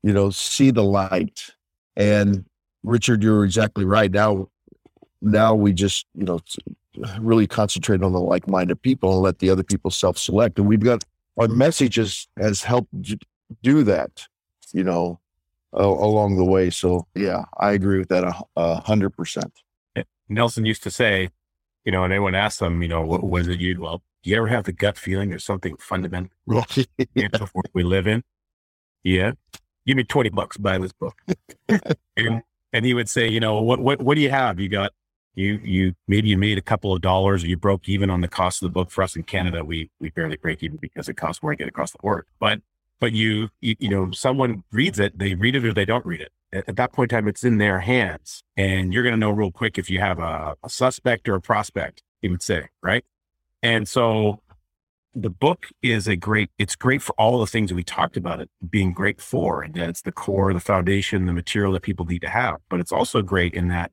[0.02, 1.50] you know, see the light.
[1.98, 2.46] And
[2.84, 4.12] Richard, you're exactly right.
[4.12, 4.48] Now
[5.24, 6.40] now we just you know
[7.20, 10.60] really concentrate on the like-minded people and let the other people self-select.
[10.60, 11.04] And we've got
[11.40, 12.90] our messages has helped
[13.62, 14.28] do that
[14.74, 15.20] you know
[15.74, 16.70] uh, along the way.
[16.70, 18.24] So yeah i agree with that
[18.56, 19.54] a hundred percent.
[20.30, 21.30] Nelson used to say
[21.86, 24.38] you know and anyone asked him you know what was it you well do you
[24.38, 26.30] ever have the gut feeling there's something fundamental
[27.16, 27.28] yeah.
[27.74, 28.24] we live in?
[29.04, 29.34] Yeah.
[29.86, 31.16] Give me 20 bucks buy this book.
[32.16, 34.60] And, and he would say you know what what what do you have?
[34.60, 34.92] You got
[35.36, 38.28] You you maybe you made a couple of dollars or you broke even on the
[38.28, 38.92] cost of the book.
[38.92, 41.68] For us in Canada, we we barely break even because it costs more to get
[41.68, 42.26] across the board.
[42.40, 42.62] But
[43.00, 46.22] but you, you you know someone reads it, they read it or they don't read
[46.22, 46.32] it.
[46.52, 49.32] At, at that point in time, it's in their hands, and you're going to know
[49.32, 52.04] real quick if you have a, a suspect or a prospect.
[52.22, 53.04] You would say, right?
[53.62, 54.40] And so
[55.16, 58.50] the book is a great it's great for all the things we talked about it
[58.70, 62.30] being great for and it's the core the foundation the material that people need to
[62.30, 63.92] have but it's also great in that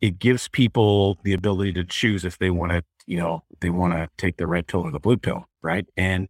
[0.00, 3.92] it gives people the ability to choose if they want to you know they want
[3.92, 6.28] to take the red pill or the blue pill right and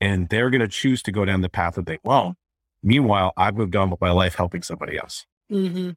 [0.00, 2.36] and they're going to choose to go down the path that they want
[2.82, 5.90] meanwhile i've moved on with my life helping somebody else Mm-hmm.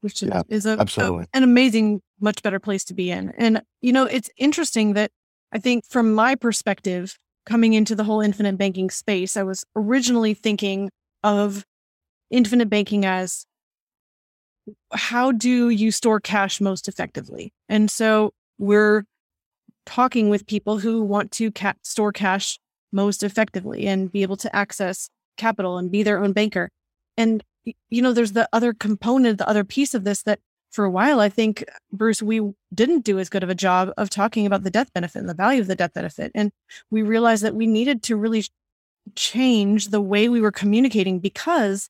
[0.00, 1.26] Which is, Yeah, is a, a- absolutely.
[1.32, 3.30] an amazing, much better place to be in.
[3.38, 5.10] And, you know, it's interesting that
[5.50, 7.16] I think from my perspective,
[7.46, 10.90] coming into the whole infinite banking space, I was originally thinking
[11.22, 11.64] of
[12.30, 13.46] infinite banking as
[14.92, 17.52] how do you store cash most effectively?
[17.68, 19.04] And so we're
[19.86, 22.58] talking with people who want to ca- store cash
[22.92, 26.70] most effectively and be able to access capital and be their own banker.
[27.16, 27.42] And
[27.90, 30.40] you know, there's the other component, the other piece of this that
[30.70, 34.10] for a while, I think, Bruce, we didn't do as good of a job of
[34.10, 36.32] talking about the death benefit and the value of the death benefit.
[36.34, 36.50] And
[36.90, 38.44] we realized that we needed to really
[39.14, 41.88] change the way we were communicating because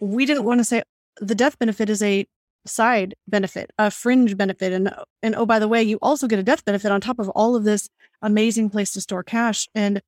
[0.00, 0.82] we didn't want to say
[1.20, 2.26] the death benefit is a
[2.66, 4.72] side benefit, a fringe benefit.
[4.72, 4.92] And,
[5.22, 7.56] and oh, by the way, you also get a death benefit on top of all
[7.56, 7.88] of this
[8.22, 9.68] amazing place to store cash.
[9.74, 10.02] And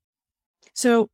[0.75, 1.09] so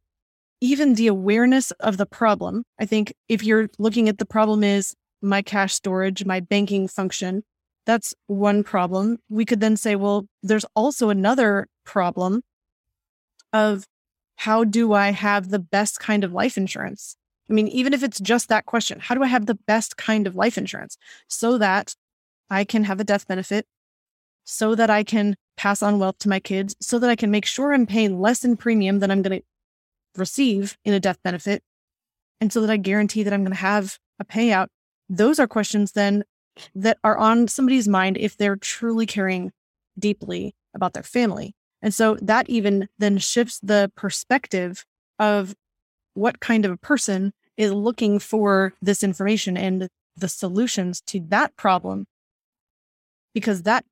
[0.61, 4.95] even the awareness of the problem, I think if you're looking at the problem is
[5.23, 7.43] my cash storage, my banking function,
[7.85, 9.19] that's one problem.
[9.29, 12.43] We could then say, well, there's also another problem
[13.53, 13.85] of
[14.37, 17.17] how do I have the best kind of life insurance?
[17.49, 20.27] I mean, even if it's just that question, how do I have the best kind
[20.27, 21.95] of life insurance so that
[22.51, 23.67] I can have a death benefit,
[24.45, 27.47] so that I can pass on wealth to my kids, so that I can make
[27.47, 29.47] sure I'm paying less in premium than I'm going to
[30.17, 31.63] receive in a death benefit,
[32.41, 34.69] and so that I guarantee that I'm going to have a payout?
[35.09, 36.25] Those are questions then
[36.75, 39.53] that are on somebody's mind if they're truly caring
[39.99, 41.55] deeply about their family.
[41.83, 44.85] And so that even then shifts the perspective
[45.19, 45.55] of
[46.17, 51.57] what kind of a person is looking for this information and the solutions to that
[51.57, 52.07] problem.
[53.35, 53.85] Because that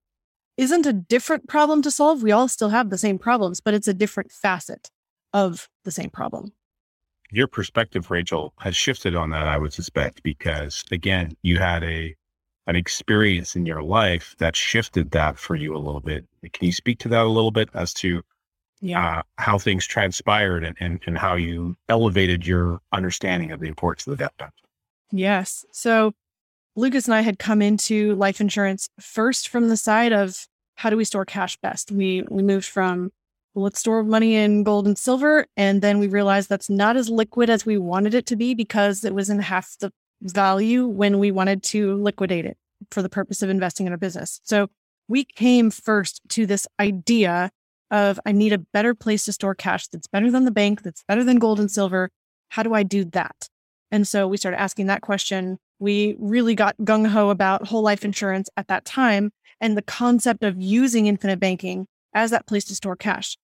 [0.56, 2.22] isn't a different problem to solve.
[2.22, 4.90] We all still have the same problems, but it's a different facet
[5.32, 6.52] of the same problem.
[7.30, 12.14] your perspective, Rachel, has shifted on that, I would suspect, because again, you had a
[12.66, 16.24] an experience in your life that shifted that for you a little bit.
[16.54, 18.22] Can you speak to that a little bit as to
[18.92, 24.06] uh, how things transpired and, and, and how you elevated your understanding of the importance
[24.06, 24.54] of the death benefit?
[25.12, 25.64] Yes.
[25.72, 26.12] So
[26.76, 30.96] Lucas and I had come into life insurance first from the side of how do
[30.96, 31.92] we store cash best?
[31.92, 33.10] We we moved from
[33.54, 37.08] well, let's store money in gold and silver, and then we realized that's not as
[37.08, 41.20] liquid as we wanted it to be because it was in half the value when
[41.20, 42.56] we wanted to liquidate it
[42.90, 44.40] for the purpose of investing in our business.
[44.42, 44.68] So
[45.06, 47.50] we came first to this idea
[47.90, 51.04] of I need a better place to store cash that's better than the bank, that's
[51.06, 52.10] better than gold and silver.
[52.48, 53.48] How do I do that?
[53.90, 55.58] And so we started asking that question.
[55.78, 59.30] We really got gung ho about whole life insurance at that time
[59.60, 63.36] and the concept of using infinite banking as that place to store cash.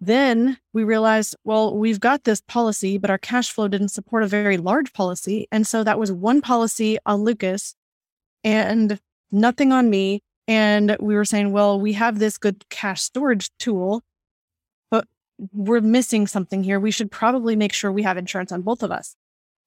[0.00, 4.28] Then we realized, well, we've got this policy, but our cash flow didn't support a
[4.28, 5.48] very large policy.
[5.50, 7.74] And so that was one policy on Lucas
[8.44, 9.00] and
[9.32, 10.22] nothing on me.
[10.48, 14.02] And we were saying, well, we have this good cash storage tool,
[14.90, 15.06] but
[15.52, 16.80] we're missing something here.
[16.80, 19.14] We should probably make sure we have insurance on both of us.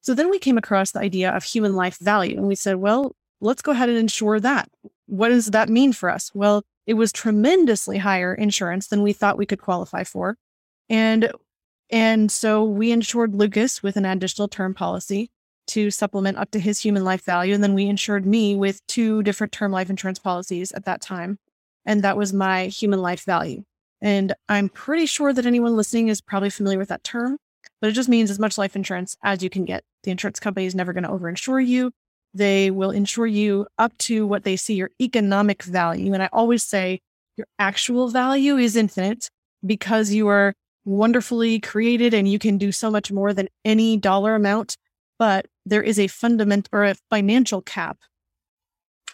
[0.01, 2.35] So then we came across the idea of human life value.
[2.35, 4.69] And we said, well, let's go ahead and insure that.
[5.05, 6.31] What does that mean for us?
[6.33, 10.35] Well, it was tremendously higher insurance than we thought we could qualify for.
[10.89, 11.31] And
[11.91, 15.29] and so we insured Lucas with an additional term policy
[15.71, 17.53] to supplement up to his human life value.
[17.53, 21.37] And then we insured me with two different term life insurance policies at that time.
[21.85, 23.63] And that was my human life value.
[24.01, 27.37] And I'm pretty sure that anyone listening is probably familiar with that term,
[27.79, 29.83] but it just means as much life insurance as you can get.
[30.03, 31.91] The insurance company is never going to overinsure you.
[32.33, 36.13] They will insure you up to what they see your economic value.
[36.13, 36.99] And I always say
[37.37, 39.29] your actual value is infinite
[39.65, 40.53] because you are
[40.85, 44.77] wonderfully created and you can do so much more than any dollar amount.
[45.19, 47.99] But there is a fundament or a financial cap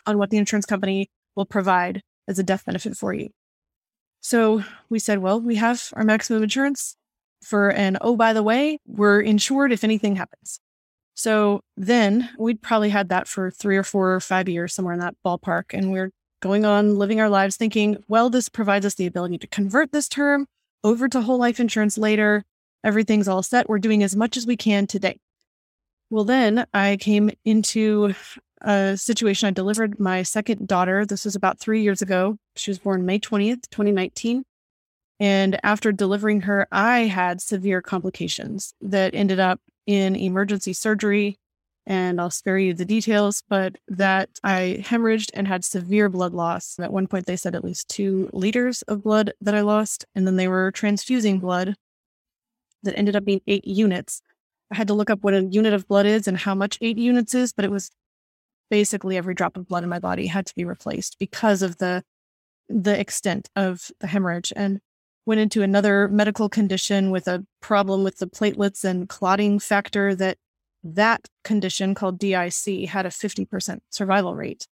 [0.06, 3.30] on what the insurance company will provide as a death benefit for you.
[4.22, 6.96] So we said, well, we have our maximum insurance
[7.44, 10.60] for, an oh, by the way, we're insured if anything happens.
[11.14, 15.00] So then we'd probably had that for three or four or five years, somewhere in
[15.00, 15.74] that ballpark.
[15.74, 19.48] And we're going on living our lives thinking, well, this provides us the ability to
[19.48, 20.46] convert this term
[20.84, 22.44] over to whole life insurance later.
[22.84, 23.68] Everything's all set.
[23.68, 25.20] We're doing as much as we can today.
[26.10, 28.14] Well, then I came into
[28.62, 29.48] a situation.
[29.48, 31.06] I delivered my second daughter.
[31.06, 32.38] This was about three years ago.
[32.56, 34.44] She was born May 20th, 2019.
[35.20, 41.38] And after delivering her, I had severe complications that ended up in emergency surgery.
[41.86, 46.78] And I'll spare you the details, but that I hemorrhaged and had severe blood loss.
[46.80, 50.06] At one point, they said at least two liters of blood that I lost.
[50.14, 51.76] And then they were transfusing blood
[52.84, 54.22] that ended up being eight units.
[54.72, 56.98] I had to look up what a unit of blood is and how much eight
[56.98, 57.90] units is, but it was
[58.70, 62.04] basically every drop of blood in my body had to be replaced because of the
[62.70, 64.52] the extent of the hemorrhage.
[64.56, 64.82] And
[65.28, 70.38] went into another medical condition with a problem with the platelets and clotting factor that
[70.84, 74.68] that condition called DIC had a 50% survival rate.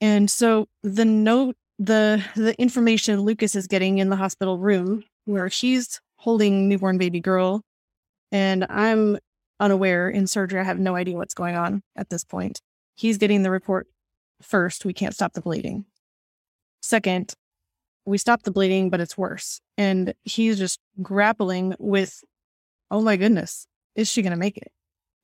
[0.00, 5.48] And so the note the the information Lucas is getting in the hospital room where
[5.48, 7.62] he's holding newborn baby girl
[8.32, 9.18] and I'm
[9.58, 12.60] unaware in surgery I have no idea what's going on at this point.
[12.94, 13.86] He's getting the report
[14.42, 15.86] first, we can't stop the bleeding.
[16.82, 17.34] Second,
[18.04, 19.60] we stop the bleeding, but it's worse.
[19.76, 22.22] And he's just grappling with,
[22.90, 24.72] oh my goodness, is she going to make it?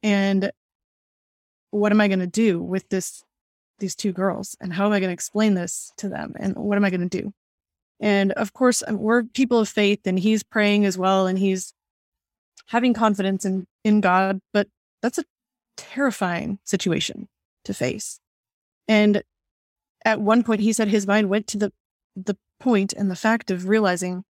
[0.03, 0.50] And
[1.70, 3.22] what am I going to do with this,
[3.78, 4.57] these two girls?
[4.61, 6.34] And how am I going to explain this to them?
[6.38, 7.32] And what am I going to do?
[8.00, 11.28] And of course, we're people of faith and he's praying as well.
[11.28, 11.72] And he's
[12.68, 14.68] having confidence in, in God, but
[15.02, 15.24] that's a
[15.76, 17.28] terrifying situation
[17.64, 18.20] to face.
[18.88, 19.22] And
[20.04, 21.72] at one point, he said his mind went to the
[22.14, 24.22] the point and the fact of realizing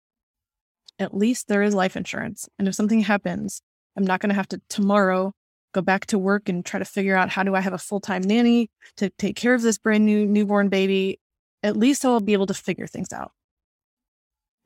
[0.99, 2.49] at least there is life insurance.
[2.59, 3.63] And if something happens,
[3.97, 5.33] I'm not going to have to tomorrow
[5.73, 8.01] go back to work and try to figure out how do I have a full
[8.01, 11.19] time nanny to take care of this brand new newborn baby.
[11.63, 13.33] At least I'll be able to figure things out.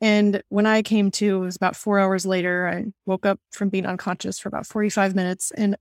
[0.01, 2.67] And when I came to, it was about four hours later.
[2.67, 5.51] I woke up from being unconscious for about 45 minutes.
[5.51, 5.77] And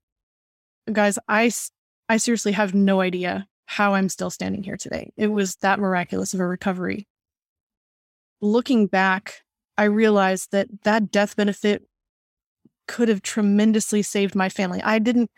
[0.93, 1.51] guys, I,
[2.09, 5.13] I seriously have no idea how I'm still standing here today.
[5.17, 7.07] It was that miraculous of a recovery
[8.45, 9.43] looking back,
[9.77, 11.83] I realized that that death benefit
[12.87, 14.81] could have tremendously saved my family.
[14.83, 15.31] I didn't,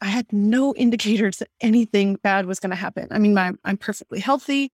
[0.00, 3.08] I had no indicators that anything bad was going to happen.
[3.10, 4.72] I mean, my, I'm perfectly healthy.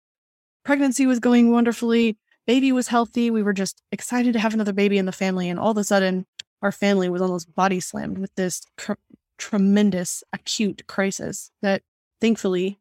[0.64, 2.18] Pregnancy was going wonderfully.
[2.50, 3.30] Baby was healthy.
[3.30, 5.50] We were just excited to have another baby in the family.
[5.50, 6.26] And all of a sudden,
[6.64, 8.94] our family was almost body slammed with this tr-
[9.38, 11.84] tremendous acute crisis that
[12.20, 12.80] thankfully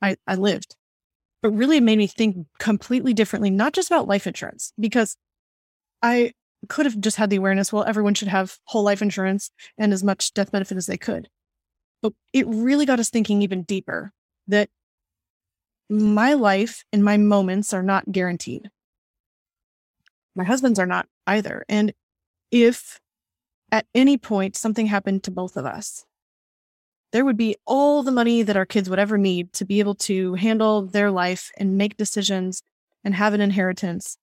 [0.00, 0.76] I, I lived
[1.42, 5.16] but really it made me think completely differently, not just about life insurance, because
[6.00, 6.32] I
[6.68, 10.04] could have just had the awareness, well, everyone should have whole life insurance and as
[10.04, 11.28] much death benefit as they could.
[12.00, 14.12] But it really got us thinking even deeper
[14.46, 14.70] that
[15.90, 18.70] my life and my moments are not guaranteed.
[20.34, 21.64] My husband's are not either.
[21.68, 21.92] And
[22.50, 23.00] if
[23.70, 26.04] at any point something happened to both of us,
[27.12, 29.94] there would be all the money that our kids would ever need to be able
[29.94, 32.62] to handle their life and make decisions
[33.04, 34.16] and have an inheritance.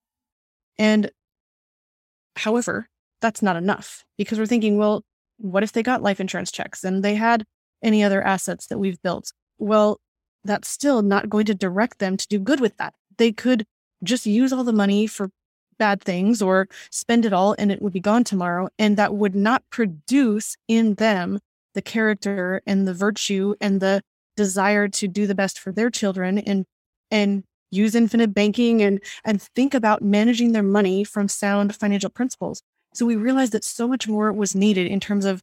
[0.78, 1.12] And
[2.36, 2.90] however,
[3.22, 5.04] that's not enough because we're thinking, well,
[5.38, 7.46] what if they got life insurance checks and they had
[7.84, 9.32] any other assets that we've built?
[9.58, 10.00] Well,
[10.44, 12.94] that's still not going to direct them to do good with that.
[13.18, 13.66] They could
[14.04, 15.30] just use all the money for
[15.80, 18.70] bad things or spend it all and it would be gone tomorrow.
[18.78, 21.40] And that would not produce in them
[21.74, 24.02] the character and the virtue and the
[24.38, 26.66] desire to do the best for their children and
[27.12, 32.62] and use infinite banking and and think about managing their money from sound financial principles.
[32.94, 35.42] So we realized that so much more was needed in terms of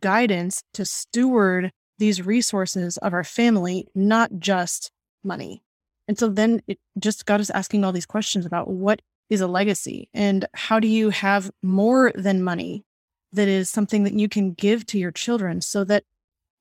[0.00, 4.90] guidance to steward these resources of our family, not just
[5.24, 5.62] money.
[6.08, 9.46] And so then it just got us asking all these questions about what is a
[9.46, 12.84] legacy and how do you have more than money
[13.32, 16.04] that is something that you can give to your children so that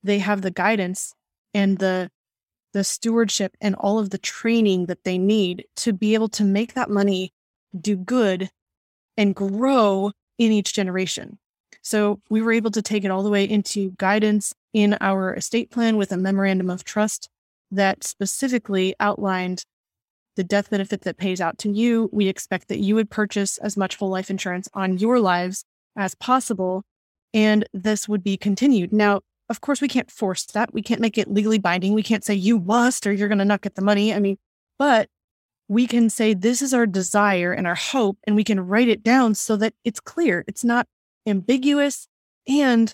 [0.03, 1.13] they have the guidance
[1.53, 2.09] and the
[2.73, 6.73] the stewardship and all of the training that they need to be able to make
[6.73, 7.31] that money
[7.79, 8.49] do good
[9.15, 11.39] and grow in each generation.
[11.81, 15.71] So we were able to take it all the way into guidance in our estate
[15.71, 17.29] plan with a memorandum of trust
[17.71, 19.63] that specifically outlined
[20.35, 22.09] the death benefit that pays out to you.
[22.11, 25.63] We expect that you would purchase as much whole life insurance on your lives
[25.95, 26.83] as possible.
[27.33, 28.93] And this would be continued.
[28.93, 30.73] Now, of course, we can't force that.
[30.73, 31.93] We can't make it legally binding.
[31.93, 34.13] We can't say you must or you're going to not get the money.
[34.13, 34.37] I mean,
[34.79, 35.09] but
[35.67, 39.03] we can say this is our desire and our hope, and we can write it
[39.03, 40.43] down so that it's clear.
[40.47, 40.87] It's not
[41.25, 42.07] ambiguous.
[42.47, 42.93] And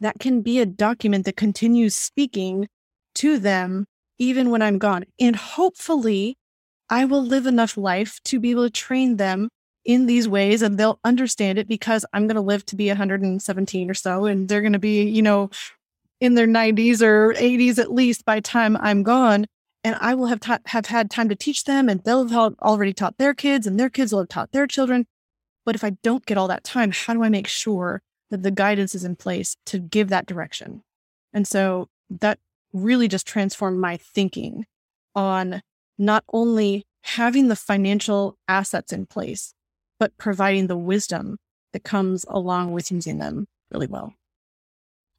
[0.00, 2.68] that can be a document that continues speaking
[3.16, 3.86] to them
[4.18, 5.04] even when I'm gone.
[5.20, 6.36] And hopefully,
[6.90, 9.48] I will live enough life to be able to train them
[9.84, 13.90] in these ways and they'll understand it because I'm going to live to be 117
[13.90, 15.50] or so and they're going to be, you know,
[16.20, 19.46] in their 90s or 80s at least by time I'm gone
[19.82, 22.94] and I will have ta- have had time to teach them and they'll have already
[22.94, 25.06] taught their kids and their kids will have taught their children.
[25.66, 28.50] But if I don't get all that time, how do I make sure that the
[28.50, 30.82] guidance is in place to give that direction?
[31.32, 32.38] And so that
[32.74, 34.66] really just transformed my thinking
[35.14, 35.62] on
[35.96, 39.54] not only having the financial assets in place,
[39.98, 41.38] but providing the wisdom
[41.72, 44.12] that comes along with using them really well.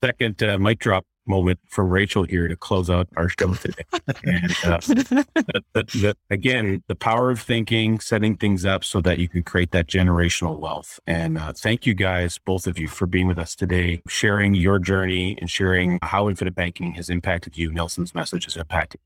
[0.04, 3.84] Second uh, mic drop moment from Rachel here to close out our show today.
[4.24, 9.20] and, uh, the, the, the, again, the power of thinking, setting things up so that
[9.20, 11.00] you can create that generational wealth.
[11.08, 14.80] And uh, thank you guys, both of you, for being with us today, sharing your
[14.80, 17.72] journey and sharing how infinite banking has impacted you.
[17.72, 19.02] Nelson's message has impacted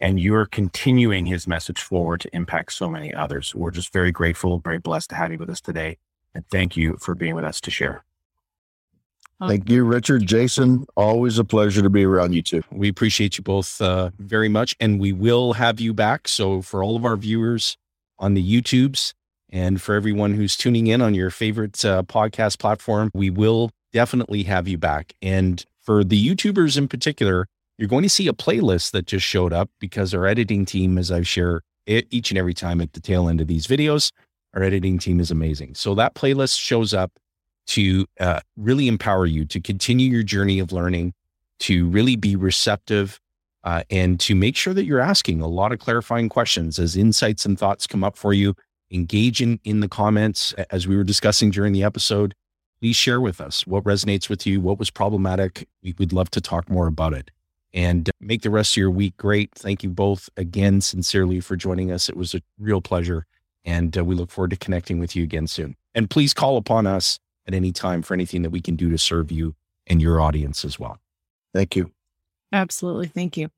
[0.00, 3.54] and you're continuing his message forward to impact so many others.
[3.54, 5.98] We're just very grateful, very blessed to have you with us today.
[6.34, 8.04] And thank you for being with us to share.
[9.40, 10.26] Thank you, Richard.
[10.26, 12.62] Jason, always a pleasure to be around you two.
[12.72, 16.26] We appreciate you both uh, very much, and we will have you back.
[16.26, 17.76] So, for all of our viewers
[18.18, 19.14] on the YouTubes
[19.48, 24.42] and for everyone who's tuning in on your favorite uh, podcast platform, we will definitely
[24.42, 25.14] have you back.
[25.22, 27.46] And for the YouTubers in particular,
[27.78, 31.12] you're going to see a playlist that just showed up because our editing team, as
[31.12, 34.10] I share each and every time at the tail end of these videos,
[34.54, 35.74] our editing team is amazing.
[35.76, 37.12] So that playlist shows up
[37.68, 41.12] to uh, really empower you to continue your journey of learning,
[41.60, 43.20] to really be receptive,
[43.64, 47.44] uh, and to make sure that you're asking a lot of clarifying questions as insights
[47.44, 48.54] and thoughts come up for you.
[48.90, 52.34] Engage in, in the comments as we were discussing during the episode.
[52.80, 55.68] Please share with us what resonates with you, what was problematic.
[55.82, 57.30] We would love to talk more about it
[57.74, 59.50] and make the rest of your week great.
[59.54, 62.08] Thank you both again sincerely for joining us.
[62.08, 63.26] It was a real pleasure.
[63.64, 65.76] And uh, we look forward to connecting with you again soon.
[65.94, 67.18] And please call upon us
[67.48, 70.64] at any time for anything that we can do to serve you and your audience
[70.64, 71.00] as well.
[71.54, 71.90] Thank you.
[72.52, 73.08] Absolutely.
[73.08, 73.50] Thank you.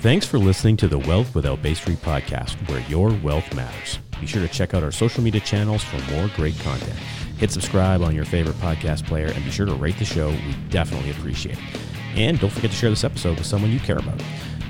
[0.00, 3.98] Thanks for listening to the Wealth Without Bay Street podcast, where your wealth matters.
[4.20, 6.98] Be sure to check out our social media channels for more great content.
[7.38, 10.30] Hit subscribe on your favorite podcast player and be sure to rate the show.
[10.30, 11.80] We definitely appreciate it.
[12.16, 14.20] And don't forget to share this episode with someone you care about.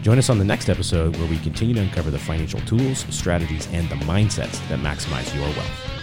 [0.03, 3.67] Join us on the next episode where we continue to uncover the financial tools, strategies,
[3.73, 5.98] and the mindsets that maximize your wealth.